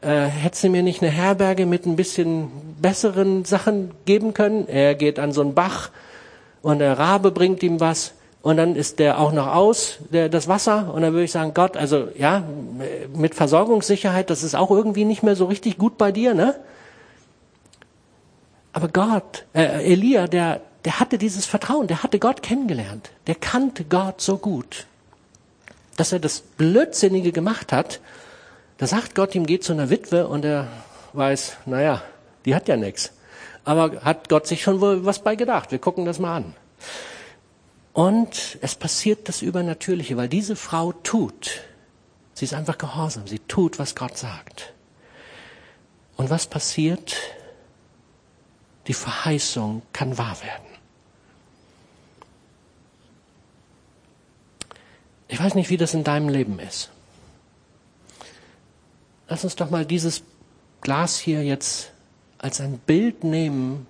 [0.00, 2.50] äh, hätte sie mir nicht eine Herberge mit ein bisschen
[2.80, 4.66] besseren Sachen geben können?
[4.66, 5.90] Er geht an so einen Bach
[6.62, 10.48] und der Rabe bringt ihm was und dann ist der auch noch aus, der, das
[10.48, 10.92] Wasser.
[10.92, 12.42] Und dann würde ich sagen, Gott, also ja,
[13.14, 16.56] mit Versorgungssicherheit, das ist auch irgendwie nicht mehr so richtig gut bei dir, ne?
[18.72, 23.84] Aber Gott, äh, Elia, der, der hatte dieses Vertrauen, der hatte Gott kennengelernt, der kannte
[23.84, 24.86] Gott so gut,
[25.96, 28.00] dass er das Blödsinnige gemacht hat.
[28.78, 30.68] Da sagt Gott ihm, geht zu einer Witwe und er
[31.12, 32.02] weiß, naja,
[32.44, 33.12] die hat ja nichts.
[33.64, 35.70] Aber hat Gott sich schon wohl was bei gedacht.
[35.70, 36.54] Wir gucken das mal an.
[37.92, 41.60] Und es passiert das Übernatürliche, weil diese Frau tut.
[42.34, 43.26] Sie ist einfach gehorsam.
[43.26, 44.72] Sie tut, was Gott sagt.
[46.16, 47.14] Und was passiert?
[48.86, 50.72] Die Verheißung kann wahr werden.
[55.28, 56.90] Ich weiß nicht, wie das in deinem Leben ist.
[59.28, 60.22] Lass uns doch mal dieses
[60.82, 61.92] Glas hier jetzt
[62.36, 63.86] als ein Bild nehmen.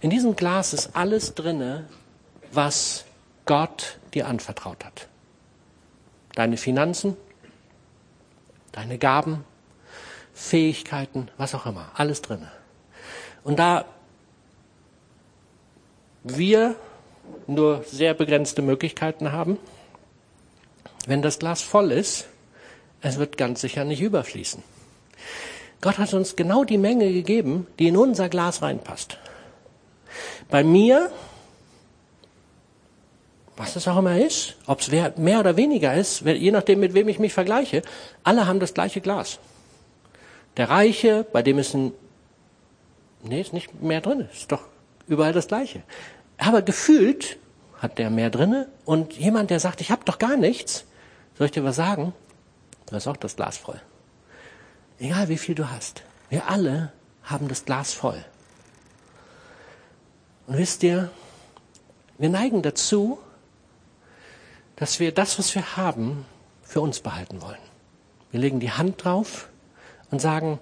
[0.00, 1.88] In diesem Glas ist alles drinne,
[2.52, 3.04] was
[3.46, 5.08] Gott dir anvertraut hat.
[6.34, 7.16] Deine Finanzen,
[8.72, 9.44] deine Gaben,
[10.34, 12.50] Fähigkeiten, was auch immer, alles drinne.
[13.44, 13.84] Und da
[16.24, 16.74] wir
[17.46, 19.58] nur sehr begrenzte Möglichkeiten haben,
[21.06, 22.26] wenn das Glas voll ist,
[23.02, 24.62] es wird ganz sicher nicht überfließen.
[25.82, 29.18] Gott hat uns genau die Menge gegeben, die in unser Glas reinpasst.
[30.48, 31.10] Bei mir,
[33.56, 37.08] was es auch immer ist, ob es mehr oder weniger ist, je nachdem, mit wem
[37.08, 37.82] ich mich vergleiche,
[38.22, 39.38] alle haben das gleiche Glas.
[40.56, 41.92] Der Reiche, bei dem ist ein,
[43.24, 44.62] nee, ist nicht mehr drin, ist doch
[45.06, 45.82] überall das Gleiche.
[46.38, 47.38] Aber gefühlt
[47.78, 50.84] hat der mehr drinne und jemand, der sagt, ich habe doch gar nichts,
[51.36, 52.12] soll ich dir was sagen?
[52.86, 53.80] Du hast auch das Glas voll.
[54.98, 56.02] Egal wie viel du hast.
[56.28, 58.24] Wir alle haben das Glas voll.
[60.46, 61.10] Und wisst ihr,
[62.18, 63.18] wir neigen dazu,
[64.76, 66.26] dass wir das, was wir haben,
[66.62, 67.58] für uns behalten wollen.
[68.30, 69.48] Wir legen die Hand drauf
[70.10, 70.58] und sagen,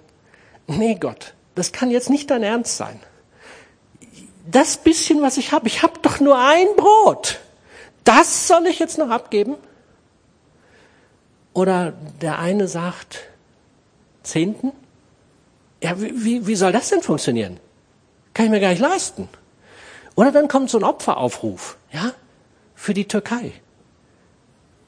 [0.66, 3.00] nee Gott, das kann jetzt nicht dein Ernst sein.
[4.50, 7.40] Das bisschen, was ich habe, ich habe doch nur ein Brot.
[8.04, 9.56] Das soll ich jetzt noch abgeben?
[11.52, 13.20] Oder der eine sagt,
[14.22, 14.72] Zehnten?
[15.82, 17.60] Ja, wie, wie soll das denn funktionieren?
[18.34, 19.28] Kann ich mir gar nicht leisten.
[20.14, 22.12] Oder dann kommt so ein Opferaufruf, ja,
[22.74, 23.52] für die Türkei.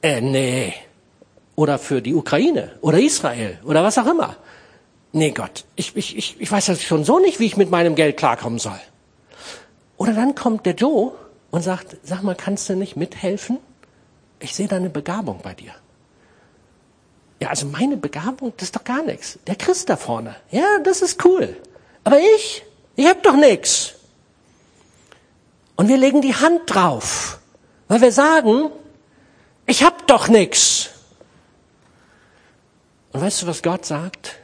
[0.02, 0.74] Äh, nee.
[1.56, 4.36] Oder für die Ukraine oder Israel oder was auch immer.
[5.16, 7.94] Nee, Gott, ich, ich, ich, ich weiß jetzt schon so nicht, wie ich mit meinem
[7.94, 8.80] Geld klarkommen soll.
[9.96, 11.12] Oder dann kommt der Joe
[11.52, 13.58] und sagt, sag mal, kannst du nicht mithelfen?
[14.40, 15.72] Ich sehe da eine Begabung bei dir.
[17.40, 19.38] Ja, also meine Begabung, das ist doch gar nichts.
[19.46, 21.56] Der Christ da vorne, ja, das ist cool.
[22.02, 22.64] Aber ich,
[22.96, 23.94] ich hab doch nichts.
[25.76, 27.38] Und wir legen die Hand drauf,
[27.86, 28.68] weil wir sagen,
[29.66, 30.90] ich hab doch nichts.
[33.12, 34.40] Und weißt du, was Gott sagt?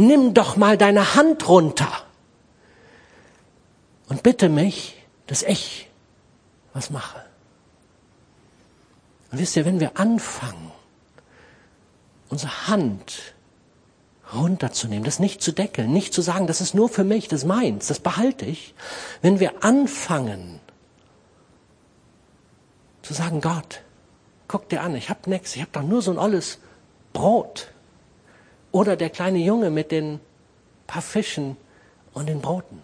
[0.00, 1.90] Nimm doch mal deine Hand runter
[4.08, 4.94] und bitte mich,
[5.26, 5.90] dass ich
[6.72, 7.24] was mache.
[9.32, 10.70] Und wisst ihr, wenn wir anfangen,
[12.28, 13.34] unsere Hand
[14.32, 17.48] runterzunehmen, das nicht zu deckeln, nicht zu sagen, das ist nur für mich, das ist
[17.48, 18.76] meins, das behalte ich.
[19.20, 20.60] Wenn wir anfangen
[23.02, 23.82] zu sagen, Gott,
[24.46, 26.60] guck dir an, ich hab nix, ich hab doch nur so ein olles
[27.12, 27.72] Brot.
[28.78, 30.20] Oder der kleine Junge mit den
[30.86, 31.56] paar Fischen
[32.12, 32.80] und den Broten.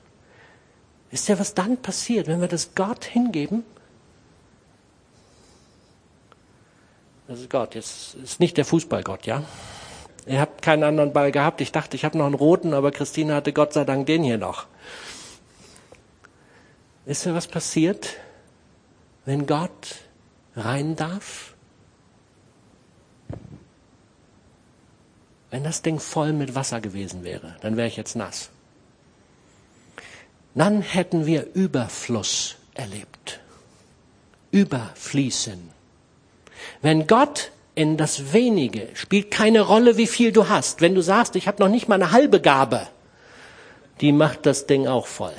[1.13, 3.63] Wisst ihr, was dann passiert, wenn wir das Gott hingeben?
[7.29, 9.45] Das ist Gott, jetzt ist nicht der Fußballgott, ja?
[10.27, 11.61] Ihr habt keinen anderen Ball gehabt.
[11.61, 14.37] Ich dachte, ich habe noch einen roten, aber Christine hatte Gott sei Dank den hier
[14.37, 14.67] noch.
[17.05, 18.17] Wisst ihr, was passiert,
[19.27, 19.95] wenn Gott
[20.57, 21.54] rein darf?
[25.55, 28.51] Wenn das Ding voll mit Wasser gewesen wäre, dann wäre ich jetzt nass.
[30.57, 33.39] Dann hätten wir Überfluss erlebt.
[34.51, 35.71] Überfließen.
[36.83, 40.81] Wenn Gott in das Wenige spielt keine Rolle, wie viel du hast.
[40.81, 42.89] Wenn du sagst, ich habe noch nicht mal eine halbe Gabe,
[44.01, 45.37] die macht das Ding auch voll.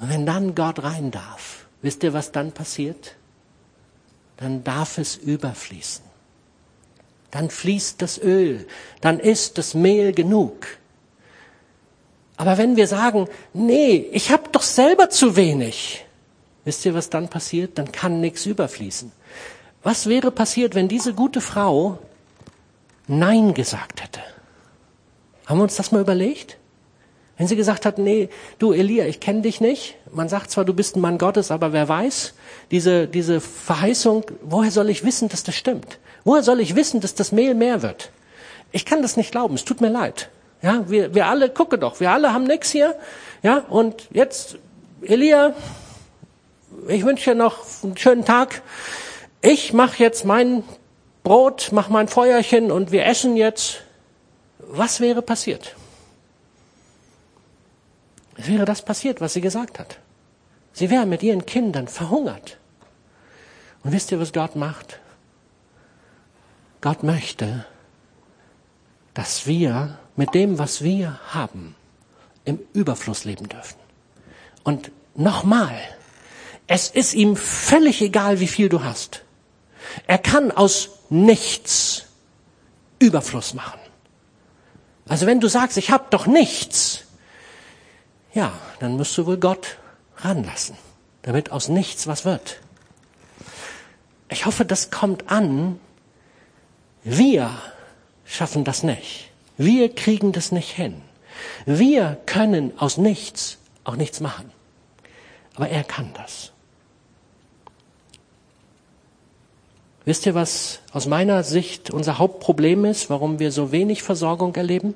[0.00, 3.16] Und wenn dann Gott rein darf, wisst ihr, was dann passiert?
[4.38, 6.13] Dann darf es überfließen.
[7.34, 8.64] Dann fließt das Öl,
[9.00, 10.68] dann ist das Mehl genug.
[12.36, 16.06] Aber wenn wir sagen, nee, ich habe doch selber zu wenig,
[16.64, 17.76] wisst ihr, was dann passiert?
[17.76, 19.10] Dann kann nichts überfließen.
[19.82, 21.98] Was wäre passiert, wenn diese gute Frau
[23.08, 24.20] Nein gesagt hätte?
[25.46, 26.56] Haben wir uns das mal überlegt?
[27.36, 28.28] Wenn sie gesagt hat, nee,
[28.60, 29.96] du Elia, ich kenne dich nicht.
[30.12, 32.34] Man sagt zwar, du bist ein Mann Gottes, aber wer weiß,
[32.70, 35.98] diese, diese Verheißung, woher soll ich wissen, dass das stimmt?
[36.24, 38.10] Woher soll ich wissen, dass das Mehl mehr wird?
[38.72, 40.30] Ich kann das nicht glauben, es tut mir leid.
[40.62, 42.96] Ja, wir, wir alle, gucke doch, wir alle haben nix hier.
[43.42, 44.56] Ja, und jetzt,
[45.02, 45.54] Elia,
[46.88, 48.62] ich wünsche dir noch einen schönen Tag
[49.44, 50.64] ich mache jetzt mein
[51.22, 53.82] Brot, mache mein Feuerchen und wir essen jetzt.
[54.58, 55.76] Was wäre passiert?
[58.38, 59.98] Es wäre das passiert, was sie gesagt hat.
[60.72, 62.56] Sie wäre mit ihren Kindern verhungert.
[63.82, 64.98] Und wisst ihr, was Gott macht?
[66.84, 67.64] Gott möchte,
[69.14, 71.74] dass wir mit dem, was wir haben,
[72.44, 73.78] im Überfluss leben dürfen.
[74.64, 75.80] Und nochmal,
[76.66, 79.22] es ist ihm völlig egal, wie viel du hast.
[80.06, 82.04] Er kann aus nichts
[82.98, 83.80] Überfluss machen.
[85.08, 87.04] Also wenn du sagst, ich habe doch nichts,
[88.34, 89.78] ja, dann musst du wohl Gott
[90.18, 90.76] ranlassen,
[91.22, 92.60] damit aus nichts was wird.
[94.28, 95.80] Ich hoffe, das kommt an.
[97.04, 97.50] Wir
[98.24, 99.30] schaffen das nicht.
[99.56, 101.02] Wir kriegen das nicht hin.
[101.66, 104.50] Wir können aus nichts auch nichts machen.
[105.54, 106.50] Aber er kann das.
[110.06, 114.94] Wisst ihr, was aus meiner Sicht unser Hauptproblem ist, warum wir so wenig Versorgung erleben?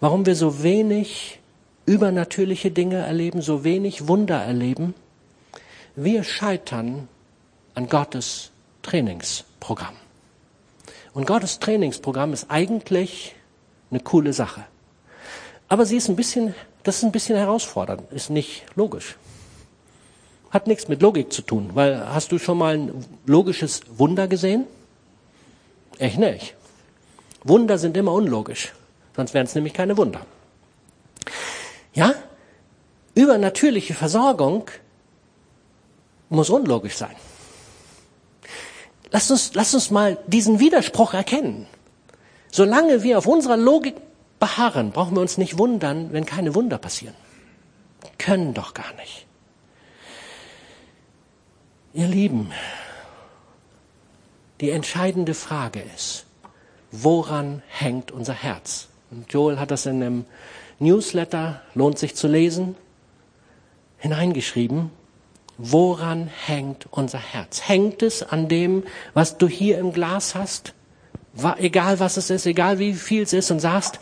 [0.00, 1.38] Warum wir so wenig
[1.84, 4.94] übernatürliche Dinge erleben, so wenig Wunder erleben?
[5.96, 7.08] Wir scheitern
[7.74, 8.50] an Gottes
[8.82, 9.94] Trainingsprogramm.
[11.16, 13.34] Und Gottes Trainingsprogramm ist eigentlich
[13.90, 14.66] eine coole Sache.
[15.66, 19.16] Aber sie ist ein bisschen, das ist ein bisschen herausfordernd, ist nicht logisch.
[20.50, 24.66] Hat nichts mit Logik zu tun, weil hast du schon mal ein logisches Wunder gesehen?
[25.98, 26.54] Ich nicht.
[27.44, 28.74] Wunder sind immer unlogisch,
[29.16, 30.20] sonst wären es nämlich keine Wunder.
[31.94, 32.12] Ja?
[33.14, 34.70] Übernatürliche Versorgung
[36.28, 37.16] muss unlogisch sein.
[39.16, 41.66] Lass uns, lass uns mal diesen Widerspruch erkennen.
[42.52, 43.94] Solange wir auf unserer Logik
[44.38, 47.14] beharren, brauchen wir uns nicht wundern, wenn keine Wunder passieren.
[48.18, 49.24] Können doch gar nicht.
[51.94, 52.52] Ihr Lieben,
[54.60, 56.26] die entscheidende Frage ist,
[56.92, 58.88] woran hängt unser Herz?
[59.10, 60.24] Und Joel hat das in einem
[60.78, 62.76] Newsletter, lohnt sich zu lesen,
[63.96, 64.90] hineingeschrieben.
[65.58, 67.62] Woran hängt unser Herz?
[67.66, 68.84] Hängt es an dem,
[69.14, 70.74] was du hier im Glas hast?
[71.58, 73.98] Egal was es ist, egal wie viel es ist und sagst,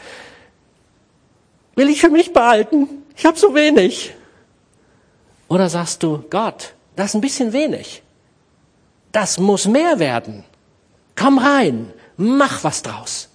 [1.77, 2.89] will ich für mich behalten?
[3.17, 4.15] Ich habe so wenig.
[5.49, 8.03] Oder sagst du, Gott, das ist ein bisschen wenig.
[9.13, 10.45] Das muss mehr werden.
[11.15, 13.29] Komm rein, mach was draus.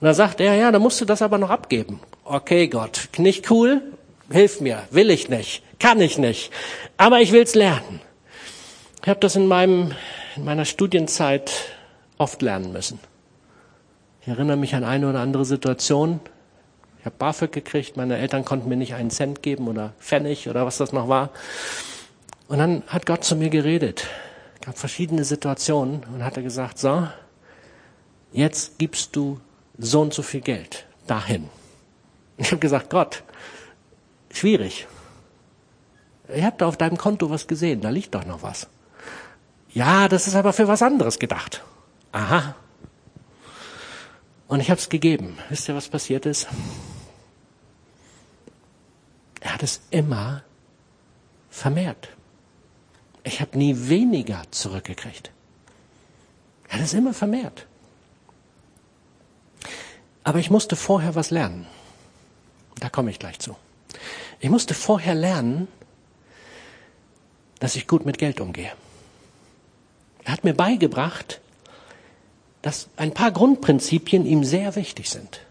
[0.00, 2.00] Und dann sagt er, ja, dann musst du das aber noch abgeben.
[2.24, 3.82] Okay, Gott, nicht cool,
[4.30, 6.52] hilf mir, will ich nicht, kann ich nicht,
[6.96, 8.00] aber ich will's lernen.
[9.02, 9.92] Ich habe das in, meinem,
[10.36, 11.50] in meiner Studienzeit
[12.18, 13.00] oft lernen müssen.
[14.20, 16.20] Ich erinnere mich an eine oder andere Situation.
[17.00, 20.64] Ich habe BAföG gekriegt, meine Eltern konnten mir nicht einen Cent geben oder Pfennig oder
[20.64, 21.30] was das noch war.
[22.46, 24.06] Und dann hat Gott zu mir geredet.
[24.60, 27.08] Es gab verschiedene Situationen und hat er gesagt, so,
[28.32, 29.40] jetzt gibst du
[29.78, 31.48] so und so viel Geld dahin.
[32.36, 33.24] Ich habe gesagt, Gott,
[34.30, 34.86] schwierig.
[36.28, 38.68] Ich habe da auf deinem Konto was gesehen, da liegt doch noch was.
[39.72, 41.62] Ja, das ist aber für was anderes gedacht.
[42.12, 42.54] Aha.
[44.48, 45.38] Und ich habe es gegeben.
[45.48, 46.46] Wisst ihr, was passiert ist?
[49.40, 50.42] Er hat es immer
[51.50, 52.10] vermehrt.
[53.24, 55.30] Ich habe nie weniger zurückgekriegt.
[56.68, 57.66] Er hat es immer vermehrt.
[60.24, 61.66] Aber ich musste vorher was lernen.
[62.78, 63.56] Da komme ich gleich zu.
[64.40, 65.68] Ich musste vorher lernen,
[67.62, 68.72] dass ich gut mit Geld umgehe.
[70.24, 71.40] Er hat mir beigebracht,
[72.60, 75.42] dass ein paar Grundprinzipien ihm sehr wichtig sind.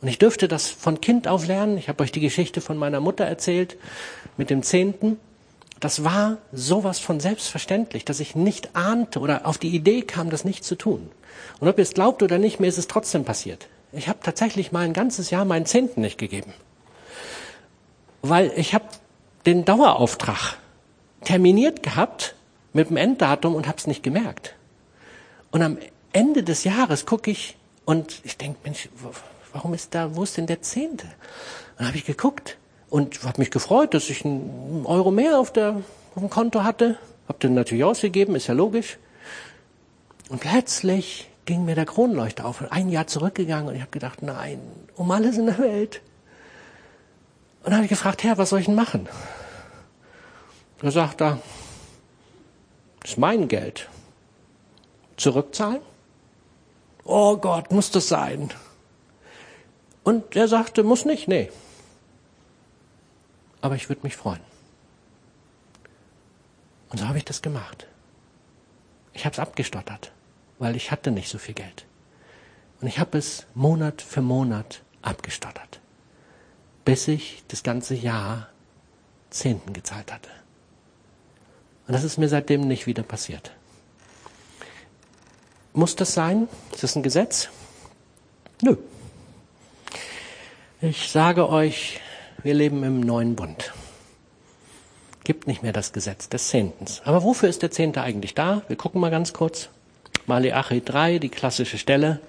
[0.00, 1.76] Und ich dürfte das von Kind auf lernen.
[1.76, 3.78] Ich habe euch die Geschichte von meiner Mutter erzählt
[4.36, 5.18] mit dem Zehnten.
[5.80, 10.44] Das war sowas von selbstverständlich, dass ich nicht ahnte oder auf die Idee kam, das
[10.44, 11.10] nicht zu tun.
[11.58, 13.66] Und ob ihr es glaubt oder nicht, mir ist es trotzdem passiert.
[13.90, 16.52] Ich habe tatsächlich mal ein ganzes Jahr meinen Zehnten nicht gegeben.
[18.22, 18.84] Weil ich habe
[19.46, 20.61] den Dauerauftrag
[21.24, 22.34] terminiert gehabt
[22.72, 24.54] mit dem Enddatum und habe es nicht gemerkt.
[25.50, 25.78] Und am
[26.12, 28.88] Ende des Jahres gucke ich und ich denke, Mensch,
[29.52, 31.06] warum ist da, wo ist denn der Zehnte?
[31.76, 32.56] Dann habe ich geguckt
[32.90, 35.82] und habe mich gefreut, dass ich einen Euro mehr auf, der,
[36.14, 36.96] auf dem Konto hatte.
[37.28, 38.98] Habe den natürlich ausgegeben, ist ja logisch.
[40.28, 42.62] Und plötzlich ging mir der Kronleuchter auf.
[42.70, 44.60] Ein Jahr zurückgegangen und ich habe gedacht, nein,
[44.94, 46.00] um alles in der Welt.
[47.62, 49.08] Und dann habe ich gefragt, Herr, was soll ich denn machen?
[50.82, 51.40] Da sagt er,
[53.00, 53.88] das ist mein Geld.
[55.16, 55.80] Zurückzahlen?
[57.04, 58.52] Oh Gott, muss das sein?
[60.02, 61.50] Und er sagte, muss nicht, nee.
[63.60, 64.40] Aber ich würde mich freuen.
[66.90, 67.86] Und so habe ich das gemacht.
[69.12, 70.10] Ich habe es abgestottert,
[70.58, 71.86] weil ich hatte nicht so viel Geld.
[72.80, 75.80] Und ich habe es Monat für Monat abgestottert,
[76.84, 78.48] bis ich das ganze Jahr
[79.30, 80.41] Zehnten gezahlt hatte.
[81.92, 83.50] Und das ist mir seitdem nicht wieder passiert.
[85.74, 86.48] Muss das sein?
[86.72, 87.50] Ist das ein Gesetz?
[88.62, 88.78] Nö.
[90.80, 92.00] Ich sage euch,
[92.42, 93.74] wir leben im neuen Bund.
[95.24, 97.02] Gibt nicht mehr das Gesetz des Zehntens.
[97.04, 98.62] Aber wofür ist der Zehnte eigentlich da?
[98.68, 99.68] Wir gucken mal ganz kurz.
[100.24, 102.20] Maleachi 3, die klassische Stelle.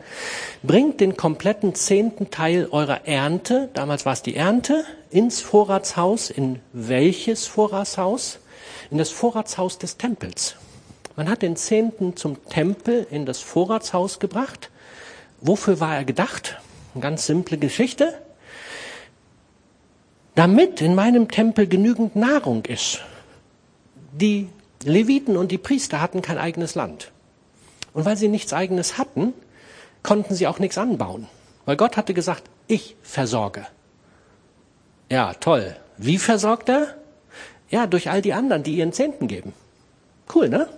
[0.61, 6.29] Bringt den kompletten zehnten Teil eurer Ernte, damals war es die Ernte, ins Vorratshaus.
[6.29, 8.39] In welches Vorratshaus?
[8.93, 10.55] In das Vorratshaus des Tempels.
[11.15, 14.69] Man hat den Zehnten zum Tempel in das Vorratshaus gebracht.
[15.41, 16.61] Wofür war er gedacht?
[16.93, 18.13] Eine ganz simple Geschichte.
[20.35, 23.01] Damit in meinem Tempel genügend Nahrung ist.
[24.11, 24.47] Die
[24.83, 27.11] Leviten und die Priester hatten kein eigenes Land.
[27.93, 29.33] Und weil sie nichts eigenes hatten,
[30.03, 31.27] konnten sie auch nichts anbauen.
[31.65, 33.65] Weil Gott hatte gesagt, ich versorge.
[35.09, 35.75] Ja, toll.
[35.97, 36.93] Wie versorgt er?
[37.73, 39.51] Ja, durch all die anderen, die ihren Zehnten geben.
[40.31, 40.69] Cool, ne?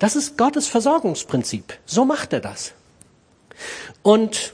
[0.00, 1.78] Das ist Gottes Versorgungsprinzip.
[1.86, 2.72] So macht er das.
[4.02, 4.52] Und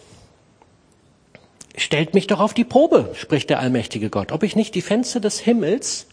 [1.75, 4.31] stellt mich doch auf die Probe, spricht der allmächtige Gott.
[4.31, 6.09] Ob ich nicht die Fenster des Himmels,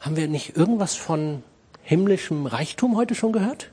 [0.00, 1.42] haben wir nicht irgendwas von
[1.82, 3.68] himmlischem Reichtum heute schon gehört?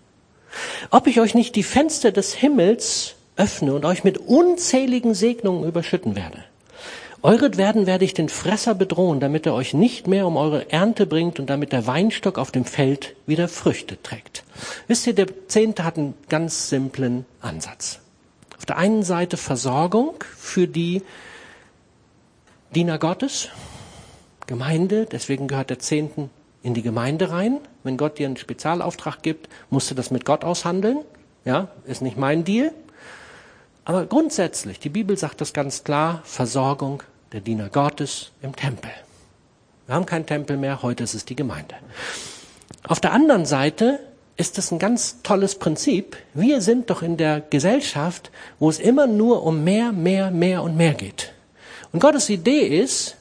[0.91, 6.17] Ob ich euch nicht die Fenster des Himmels öffne und euch mit unzähligen Segnungen überschütten
[6.17, 6.43] werde.
[7.21, 11.39] Euretwerden werde ich den Fresser bedrohen, damit er euch nicht mehr um eure Ernte bringt
[11.39, 14.43] und damit der Weinstock auf dem Feld wieder Früchte trägt.
[14.87, 17.99] Wisst ihr, der Zehnte hat einen ganz simplen Ansatz.
[18.57, 21.01] Auf der einen Seite Versorgung für die
[22.73, 23.49] Diener Gottes,
[24.47, 26.29] Gemeinde, deswegen gehört der Zehnten
[26.63, 27.59] in die Gemeinde rein.
[27.83, 30.99] Wenn Gott dir einen Spezialauftrag gibt, musst du das mit Gott aushandeln.
[31.45, 32.71] Ja, ist nicht mein Deal.
[33.85, 37.01] Aber grundsätzlich, die Bibel sagt das ganz klar, Versorgung
[37.31, 38.91] der Diener Gottes im Tempel.
[39.85, 41.75] Wir haben keinen Tempel mehr, heute ist es die Gemeinde.
[42.83, 43.99] Auf der anderen Seite
[44.37, 46.17] ist es ein ganz tolles Prinzip.
[46.33, 50.77] Wir sind doch in der Gesellschaft, wo es immer nur um mehr, mehr, mehr und
[50.77, 51.33] mehr geht.
[51.91, 53.17] Und Gottes Idee ist,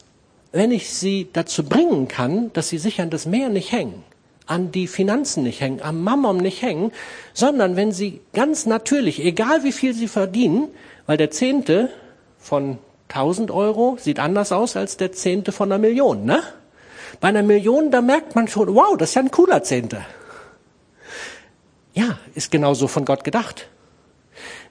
[0.52, 4.04] wenn ich sie dazu bringen kann, dass sie sich an das Meer nicht hängen,
[4.46, 6.92] an die Finanzen nicht hängen, am Mammon nicht hängen,
[7.34, 10.68] sondern wenn sie ganz natürlich, egal wie viel sie verdienen,
[11.06, 11.90] weil der Zehnte
[12.38, 12.78] von
[13.08, 16.42] 1000 Euro sieht anders aus als der Zehnte von einer Million, ne?
[17.20, 20.04] Bei einer Million, da merkt man schon, wow, das ist ja ein cooler Zehnte.
[21.94, 23.68] Ja, ist genauso von Gott gedacht.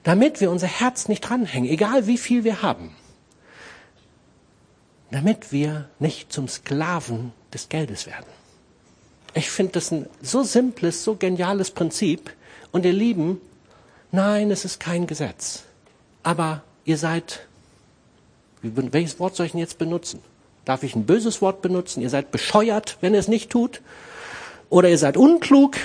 [0.04, 2.94] Damit wir unser Herz nicht dranhängen, egal wie viel wir haben.
[5.10, 8.26] Damit wir nicht zum Sklaven des Geldes werden.
[9.34, 12.32] Ich finde das ein so simples, so geniales Prinzip.
[12.72, 13.40] Und ihr Lieben,
[14.10, 15.64] nein, es ist kein Gesetz.
[16.22, 17.47] Aber ihr seid,
[18.62, 20.20] welches Wort soll ich denn jetzt benutzen?
[20.64, 22.02] Darf ich ein böses Wort benutzen?
[22.02, 23.80] Ihr seid bescheuert, wenn ihr es nicht tut?
[24.68, 25.76] Oder ihr seid unklug?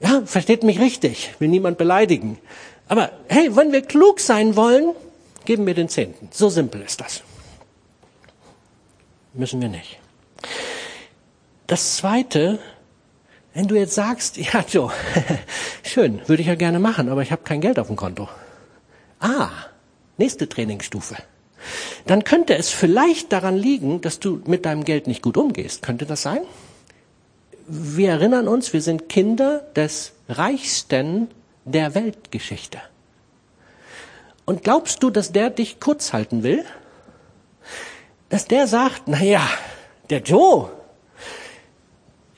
[0.00, 2.38] Ja, versteht mich richtig, will niemand beleidigen.
[2.88, 4.90] Aber hey, wenn wir klug sein wollen,
[5.44, 6.28] geben wir den Zehnten.
[6.32, 7.22] So simpel ist das.
[9.34, 9.98] Müssen wir nicht.
[11.68, 12.58] Das Zweite,
[13.54, 14.90] wenn du jetzt sagst, ja, Joe,
[15.84, 18.28] schön, würde ich ja gerne machen, aber ich habe kein Geld auf dem Konto.
[19.20, 19.50] Ah,
[20.18, 21.16] nächste Trainingsstufe.
[22.06, 25.82] Dann könnte es vielleicht daran liegen, dass du mit deinem Geld nicht gut umgehst.
[25.82, 26.40] Könnte das sein?
[27.66, 31.28] Wir erinnern uns, wir sind Kinder des Reichsten
[31.64, 32.80] der Weltgeschichte.
[34.44, 36.64] Und glaubst du, dass der dich kurz halten will?
[38.28, 39.48] Dass der sagt, na ja,
[40.10, 40.70] der Joe,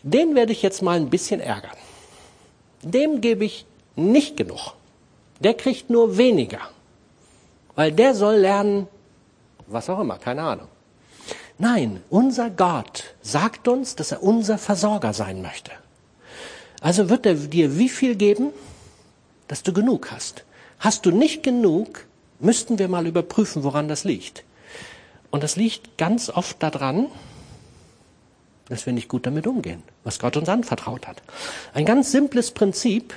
[0.03, 1.77] den werde ich jetzt mal ein bisschen ärgern.
[2.83, 3.65] Dem gebe ich
[3.97, 4.75] nicht genug.
[5.41, 6.61] Der kriegt nur weniger.
[7.75, 8.87] Weil der soll lernen,
[9.67, 10.69] was auch immer, keine Ahnung.
[11.59, 15.71] Nein, unser Gott sagt uns, dass er unser Versorger sein möchte.
[16.81, 18.53] Also wird er dir wie viel geben,
[19.49, 20.45] dass du genug hast.
[20.79, 22.07] Hast du nicht genug,
[22.41, 24.45] müssten wir mal überprüfen, woran das liegt.
[25.31, 27.07] Und das liegt ganz oft daran,
[28.69, 31.23] dass wir nicht gut damit umgehen, was Gott uns anvertraut hat.
[31.73, 33.15] Ein ganz simples Prinzip.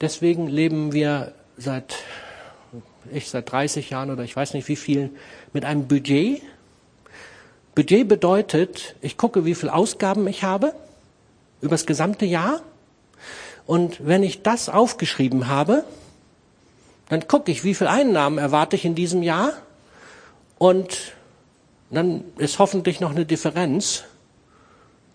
[0.00, 1.96] Deswegen leben wir seit,
[3.12, 5.10] ich seit 30 Jahren oder ich weiß nicht wie viel,
[5.52, 6.42] mit einem Budget.
[7.74, 10.74] Budget bedeutet, ich gucke, wie viel Ausgaben ich habe
[11.60, 12.62] übers gesamte Jahr.
[13.66, 15.84] Und wenn ich das aufgeschrieben habe,
[17.08, 19.52] dann gucke ich, wie viel Einnahmen erwarte ich in diesem Jahr.
[20.58, 21.14] Und
[21.90, 24.04] dann ist hoffentlich noch eine Differenz.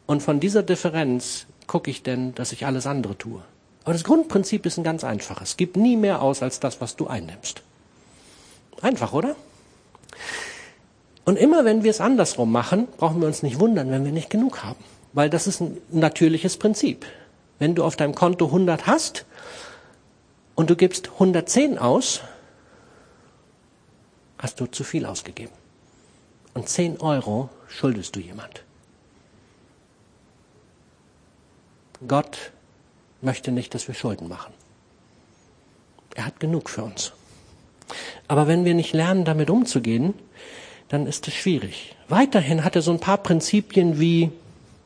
[0.05, 3.41] Und von dieser Differenz gucke ich denn, dass ich alles andere tue.
[3.83, 5.57] Aber das Grundprinzip ist ein ganz einfaches.
[5.57, 7.61] Gib nie mehr aus als das, was du einnimmst.
[8.86, 9.36] Einfach, oder?
[11.23, 14.29] Und immer wenn wir es andersrum machen, brauchen wir uns nicht wundern, wenn wir nicht
[14.29, 14.83] genug haben.
[15.11, 17.03] Weil das ist ein natürliches Prinzip.
[17.57, 19.25] Wenn du auf deinem Konto 100 hast
[20.53, 22.21] und du gibst 110 aus,
[24.38, 25.53] hast du zu viel ausgegeben.
[26.53, 28.63] Und 10 Euro schuldest du jemand.
[32.07, 32.51] Gott
[33.23, 34.53] möchte nicht, dass wir Schulden machen.
[36.13, 37.13] Er hat genug für uns.
[38.28, 40.13] Aber wenn wir nicht lernen, damit umzugehen,
[40.89, 41.95] dann ist es schwierig.
[42.07, 44.32] Weiterhin hat er so ein paar Prinzipien wie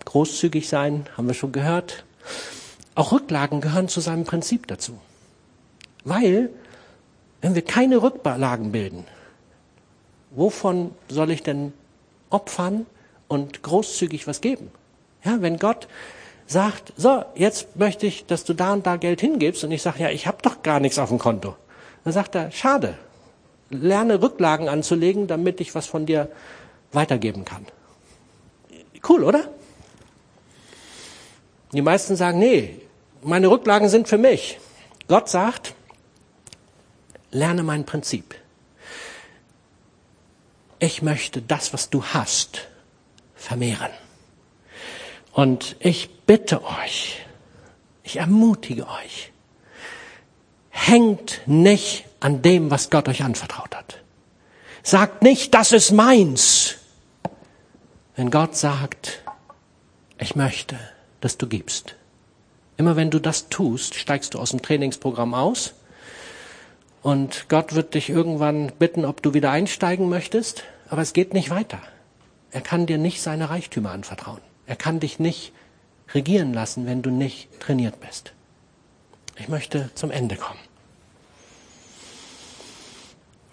[0.05, 2.03] großzügig sein, haben wir schon gehört.
[2.95, 4.99] Auch Rücklagen gehören zu seinem Prinzip dazu.
[6.03, 6.49] Weil,
[7.41, 9.05] wenn wir keine Rücklagen bilden,
[10.31, 11.73] wovon soll ich denn
[12.29, 12.85] opfern
[13.27, 14.71] und großzügig was geben?
[15.23, 15.87] Ja, wenn Gott
[16.47, 20.03] sagt, so, jetzt möchte ich, dass du da und da Geld hingibst und ich sage,
[20.03, 21.55] ja, ich habe doch gar nichts auf dem Konto.
[22.03, 22.97] Dann sagt er, schade,
[23.69, 26.29] lerne Rücklagen anzulegen, damit ich was von dir
[26.91, 27.65] weitergeben kann.
[29.07, 29.49] Cool, oder?
[31.71, 32.81] Die meisten sagen, nee,
[33.21, 34.59] meine Rücklagen sind für mich.
[35.07, 35.73] Gott sagt,
[37.31, 38.35] lerne mein Prinzip.
[40.79, 42.67] Ich möchte das, was du hast,
[43.35, 43.91] vermehren.
[45.31, 47.25] Und ich bitte euch,
[48.03, 49.31] ich ermutige euch,
[50.87, 53.99] hängt nicht an dem, was Gott euch anvertraut hat.
[54.83, 56.75] Sagt nicht, das ist meins.
[58.15, 59.23] Wenn Gott sagt,
[60.17, 60.77] ich möchte,
[61.21, 61.95] dass du gibst.
[62.77, 65.73] Immer wenn du das tust, steigst du aus dem Trainingsprogramm aus
[67.01, 71.49] und Gott wird dich irgendwann bitten, ob du wieder einsteigen möchtest, aber es geht nicht
[71.49, 71.79] weiter.
[72.51, 74.41] Er kann dir nicht seine Reichtümer anvertrauen.
[74.65, 75.51] Er kann dich nicht
[76.13, 78.33] regieren lassen, wenn du nicht trainiert bist.
[79.37, 80.68] Ich möchte zum Ende kommen.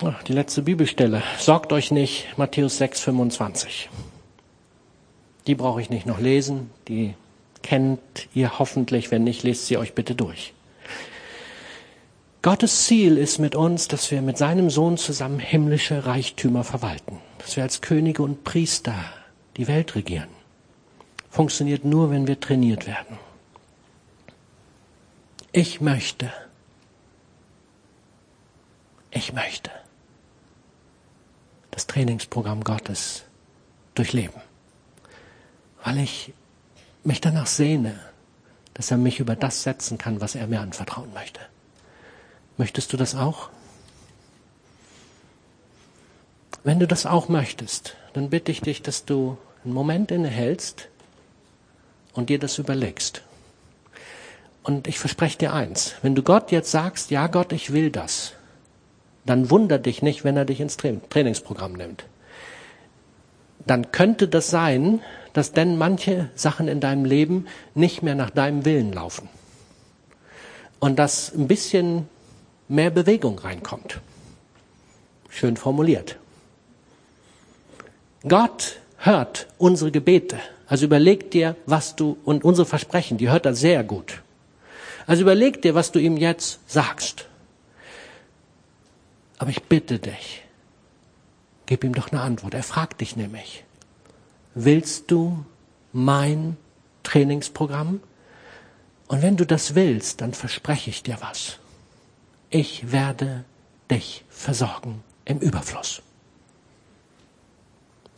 [0.01, 1.23] Die letzte Bibelstelle.
[1.39, 3.89] Sorgt euch nicht, Matthäus 6, 25.
[5.47, 6.71] Die brauche ich nicht noch lesen.
[6.89, 7.15] Die
[7.63, 8.01] kennt
[8.35, 9.11] ihr hoffentlich.
[9.11, 10.53] Wenn nicht, lest sie euch bitte durch.
[12.43, 17.19] Gottes Ziel ist mit uns, dass wir mit seinem Sohn zusammen himmlische Reichtümer verwalten.
[17.39, 18.95] dass wir als Könige und Priester
[19.57, 20.29] die Welt regieren.
[21.31, 23.19] Funktioniert nur, wenn wir trainiert werden.
[25.53, 26.33] Ich möchte,
[29.11, 29.71] ich möchte
[31.77, 33.25] das Trainingsprogramm Gottes
[33.95, 34.41] durchleben,
[35.85, 36.33] weil ich
[37.05, 38.01] mich danach sehne,
[38.73, 41.41] dass er mich über das setzen kann, was er mir anvertrauen möchte.
[42.57, 43.51] Möchtest du das auch?
[46.65, 50.89] Wenn du das auch möchtest, dann bitte ich dich, dass du einen Moment innehältst
[52.15, 53.21] und dir das überlegst.
[54.63, 58.33] Und ich verspreche dir eins, wenn du Gott jetzt sagst, ja Gott, ich will das,
[59.27, 62.05] dann wunder dich nicht, wenn er dich ins Trainingsprogramm nimmt.
[63.67, 65.01] Dann könnte das sein,
[65.33, 69.29] dass denn manche Sachen in deinem Leben nicht mehr nach deinem Willen laufen.
[70.79, 72.09] Und dass ein bisschen
[72.69, 74.01] mehr Bewegung reinkommt.
[75.29, 76.17] Schön formuliert.
[78.27, 80.39] Gott hört unsere Gebete.
[80.69, 84.23] Also überleg dir, was du, und unsere Versprechen, die hört er sehr gut.
[85.07, 87.27] Also überleg dir, was du ihm jetzt sagst.
[89.39, 90.43] Aber ich bitte dich,
[91.67, 92.55] gib ihm doch eine Antwort.
[92.55, 93.65] Er fragt dich nämlich,
[94.55, 95.45] willst du
[95.93, 96.57] mein
[97.03, 98.01] Trainingsprogramm?
[99.09, 101.59] Und wenn du das willst, dann verspreche ich dir was.
[102.51, 103.45] Ich werde
[103.91, 106.03] dich versorgen im Überfluss.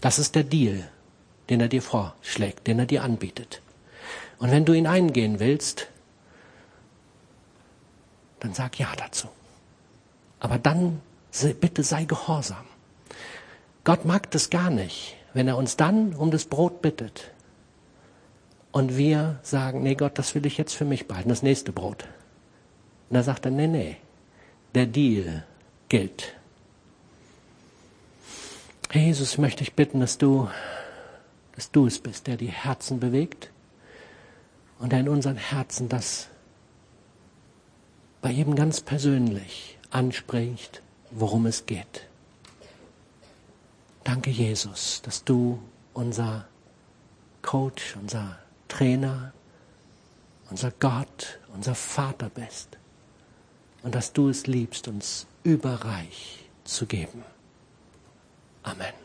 [0.01, 0.89] Das ist der Deal,
[1.51, 3.61] den er dir vorschlägt, den er dir anbietet.
[4.39, 5.89] Und wenn du ihn eingehen willst,
[8.41, 9.29] dann sag ja dazu.
[10.39, 11.01] Aber dann
[11.43, 12.65] bitte sei gehorsam.
[13.85, 17.31] Gott mag das gar nicht, wenn er uns dann um das Brot bittet
[18.73, 22.05] und wir sagen, nee Gott, das will ich jetzt für mich behalten, das nächste Brot.
[23.09, 23.97] Und da sagt er, nee, nee,
[24.75, 25.45] der Deal
[25.89, 26.35] gilt.
[28.93, 30.49] Jesus, möchte ich bitten, dass du,
[31.55, 33.51] dass du es bist, der die Herzen bewegt
[34.79, 36.29] und der in unseren Herzen das
[38.21, 42.07] bei jedem ganz persönlich anspricht, worum es geht.
[44.05, 45.61] Danke, Jesus, dass du
[45.95, 46.47] unser
[47.43, 48.39] Coach, unser
[48.69, 49.33] Trainer,
[50.51, 52.79] unser Gott, unser Vater bist
[53.83, 57.25] und dass du es liebst, uns überreich zu geben.
[58.63, 58.93] Amen.